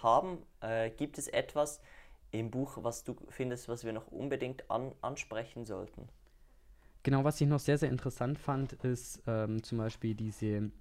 [0.03, 0.39] haben.
[0.61, 1.81] Äh, gibt es etwas
[2.33, 6.09] im Buch, was du findest, was wir noch unbedingt an, ansprechen sollten?
[7.05, 10.73] Genau, was ich noch sehr, sehr interessant fand, ist ähm, zum Beispiel diese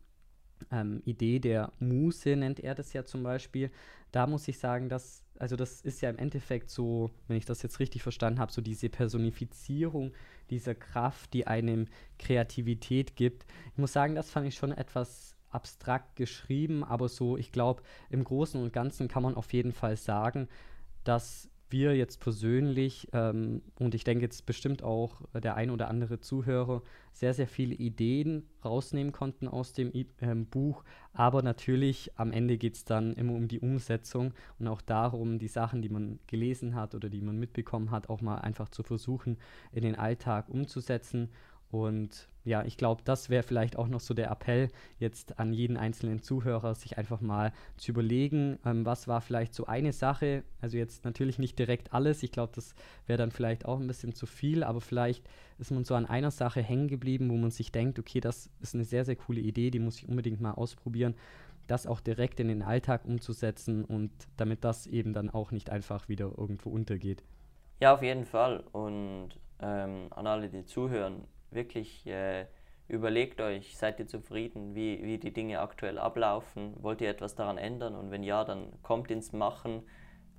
[0.72, 3.70] ähm, Idee der Muse, nennt er das ja zum Beispiel.
[4.12, 7.62] Da muss ich sagen, dass, also das ist ja im Endeffekt so, wenn ich das
[7.62, 10.14] jetzt richtig verstanden habe, so diese Personifizierung
[10.50, 11.88] dieser Kraft, die einem
[12.20, 13.46] Kreativität gibt.
[13.72, 18.24] Ich muss sagen, das fand ich schon etwas abstrakt geschrieben, aber so, ich glaube, im
[18.24, 20.48] Großen und Ganzen kann man auf jeden Fall sagen,
[21.04, 26.20] dass wir jetzt persönlich ähm, und ich denke jetzt bestimmt auch der ein oder andere
[26.20, 26.82] Zuhörer
[27.14, 29.92] sehr, sehr viele Ideen rausnehmen konnten aus dem
[30.22, 30.84] ähm, Buch.
[31.14, 35.48] Aber natürlich am Ende geht es dann immer um die Umsetzung und auch darum, die
[35.48, 39.38] Sachen, die man gelesen hat oder die man mitbekommen hat, auch mal einfach zu versuchen,
[39.72, 41.30] in den Alltag umzusetzen.
[41.70, 45.76] Und ja, ich glaube, das wäre vielleicht auch noch so der Appell jetzt an jeden
[45.76, 50.78] einzelnen Zuhörer, sich einfach mal zu überlegen, ähm, was war vielleicht so eine Sache, also
[50.78, 52.74] jetzt natürlich nicht direkt alles, ich glaube, das
[53.06, 55.28] wäre dann vielleicht auch ein bisschen zu viel, aber vielleicht
[55.60, 58.76] ist man so an einer Sache hängen geblieben, wo man sich denkt, okay, das ist
[58.76, 61.16] eine sehr, sehr coole Idee, die muss ich unbedingt mal ausprobieren,
[61.68, 66.08] das auch direkt in den Alltag umzusetzen und damit das eben dann auch nicht einfach
[66.08, 67.26] wieder irgendwo untergeht.
[67.82, 72.46] Ja, auf jeden Fall und ähm, an alle, die zuhören, wirklich äh,
[72.88, 77.58] überlegt euch, seid ihr zufrieden, wie, wie die Dinge aktuell ablaufen, wollt ihr etwas daran
[77.58, 77.96] ändern?
[77.96, 79.84] Und wenn ja, dann kommt ins Machen,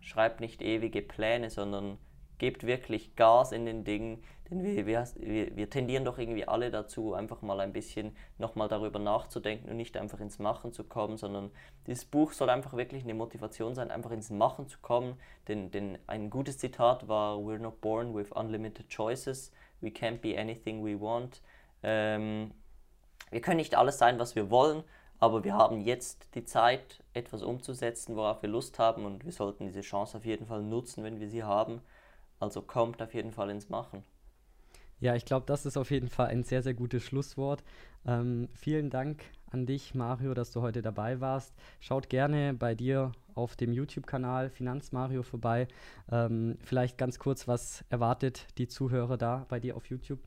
[0.00, 1.98] schreibt nicht ewige Pläne, sondern
[2.38, 7.12] gebt wirklich Gas in den Dingen, denn wir, wir, wir tendieren doch irgendwie alle dazu,
[7.12, 11.50] einfach mal ein bisschen nochmal darüber nachzudenken und nicht einfach ins Machen zu kommen, sondern
[11.86, 15.16] dieses Buch soll einfach wirklich eine Motivation sein, einfach ins Machen zu kommen,
[15.48, 20.38] denn, denn ein gutes Zitat war, We're not born with unlimited choices, we can't be
[20.38, 21.40] anything we want.
[21.82, 22.52] Ähm,
[23.30, 24.82] wir können nicht alles sein, was wir wollen,
[25.18, 29.66] aber wir haben jetzt die Zeit, etwas umzusetzen, worauf wir Lust haben und wir sollten
[29.66, 31.80] diese Chance auf jeden Fall nutzen, wenn wir sie haben.
[32.40, 34.04] Also kommt auf jeden Fall ins Machen.
[35.00, 37.62] Ja, ich glaube, das ist auf jeden Fall ein sehr, sehr gutes Schlusswort.
[38.06, 41.54] Ähm, vielen Dank an dich, Mario, dass du heute dabei warst.
[41.80, 45.68] Schaut gerne bei dir auf dem YouTube-Kanal Finanzmario vorbei.
[46.10, 50.18] Ähm, vielleicht ganz kurz, was erwartet die Zuhörer da bei dir auf YouTube?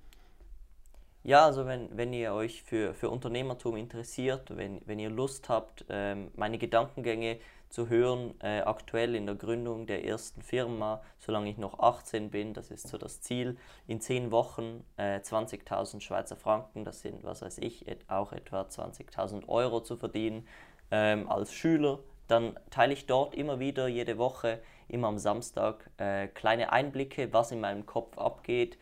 [1.23, 5.85] Ja, also wenn, wenn ihr euch für, für Unternehmertum interessiert, wenn, wenn ihr Lust habt,
[5.89, 7.37] ähm, meine Gedankengänge
[7.69, 12.53] zu hören, äh, aktuell in der Gründung der ersten Firma, solange ich noch 18 bin.
[12.53, 13.57] Das ist so das Ziel.
[13.87, 18.63] In 10 Wochen äh, 20.000 Schweizer Franken, das sind, was weiß ich, et, auch etwa
[18.63, 20.47] 20.000 Euro zu verdienen
[20.89, 21.99] ähm, als Schüler.
[22.27, 24.59] Dann teile ich dort immer wieder jede Woche
[24.91, 28.77] immer am Samstag äh, kleine Einblicke, was in meinem Kopf abgeht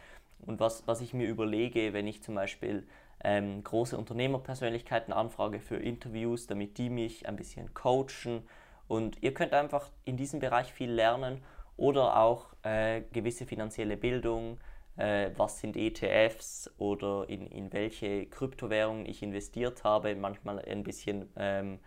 [0.45, 2.87] und was, was ich mir überlege, wenn ich zum Beispiel
[3.23, 8.47] ähm, große Unternehmerpersönlichkeiten anfrage für Interviews, damit die mich ein bisschen coachen.
[8.87, 11.43] Und ihr könnt einfach in diesem Bereich viel lernen
[11.77, 14.57] oder auch äh, gewisse finanzielle Bildung,
[14.97, 21.29] äh, was sind ETFs oder in, in welche Kryptowährungen ich investiert habe, manchmal ein bisschen
[21.35, 21.79] ähm,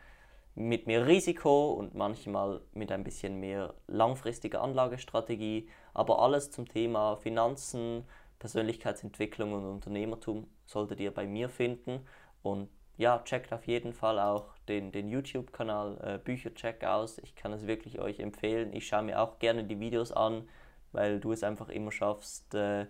[0.54, 7.16] mit mehr Risiko und manchmal mit ein bisschen mehr langfristiger Anlagestrategie, aber alles zum Thema
[7.16, 8.04] Finanzen,
[8.38, 12.00] Persönlichkeitsentwicklung und Unternehmertum solltet ihr bei mir finden.
[12.42, 17.18] Und ja, checkt auf jeden Fall auch den, den YouTube-Kanal äh, Büchercheck aus.
[17.18, 18.72] Ich kann es wirklich euch empfehlen.
[18.72, 20.48] Ich schaue mir auch gerne die Videos an,
[20.92, 22.86] weil du es einfach immer schaffst, äh,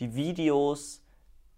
[0.00, 1.04] die Videos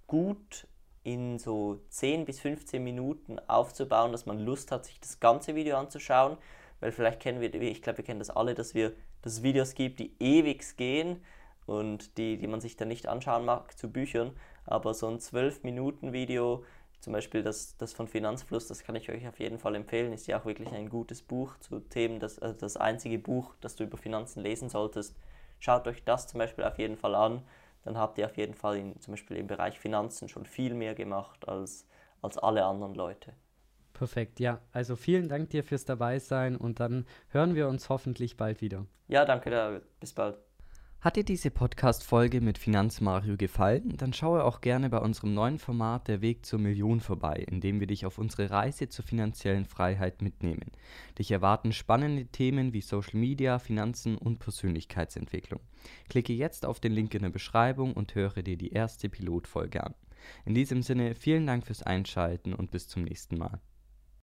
[0.06, 0.66] gut
[1.06, 5.76] in so 10 bis 15 Minuten aufzubauen, dass man Lust hat, sich das ganze Video
[5.76, 6.36] anzuschauen.
[6.80, 8.92] Weil vielleicht kennen wir, ich glaube, wir kennen das alle, dass, wir,
[9.22, 11.22] dass Videos gibt, die ewig gehen
[11.64, 14.32] und die, die man sich dann nicht anschauen mag zu Büchern.
[14.64, 16.64] Aber so ein 12-Minuten-Video,
[16.98, 20.26] zum Beispiel das, das von Finanzfluss, das kann ich euch auf jeden Fall empfehlen, ist
[20.26, 23.84] ja auch wirklich ein gutes Buch zu Themen, das, also das einzige Buch, das du
[23.84, 25.16] über Finanzen lesen solltest.
[25.60, 27.42] Schaut euch das zum Beispiel auf jeden Fall an,
[27.86, 30.96] dann habt ihr auf jeden Fall in, zum Beispiel im Bereich Finanzen schon viel mehr
[30.96, 31.86] gemacht als,
[32.20, 33.32] als alle anderen Leute.
[33.92, 34.60] Perfekt, ja.
[34.72, 38.86] Also vielen Dank dir fürs Dabeisein und dann hören wir uns hoffentlich bald wieder.
[39.06, 39.84] Ja, danke, David.
[40.00, 40.45] Bis bald.
[41.00, 43.96] Hat dir diese Podcast-Folge mit Finanzmario gefallen?
[43.98, 47.78] Dann schaue auch gerne bei unserem neuen Format Der Weg zur Million vorbei, in dem
[47.80, 50.72] wir dich auf unsere Reise zur finanziellen Freiheit mitnehmen.
[51.18, 55.60] Dich erwarten spannende Themen wie Social Media, Finanzen und Persönlichkeitsentwicklung.
[56.08, 59.94] Klicke jetzt auf den Link in der Beschreibung und höre dir die erste Pilotfolge an.
[60.44, 63.60] In diesem Sinne vielen Dank fürs Einschalten und bis zum nächsten Mal.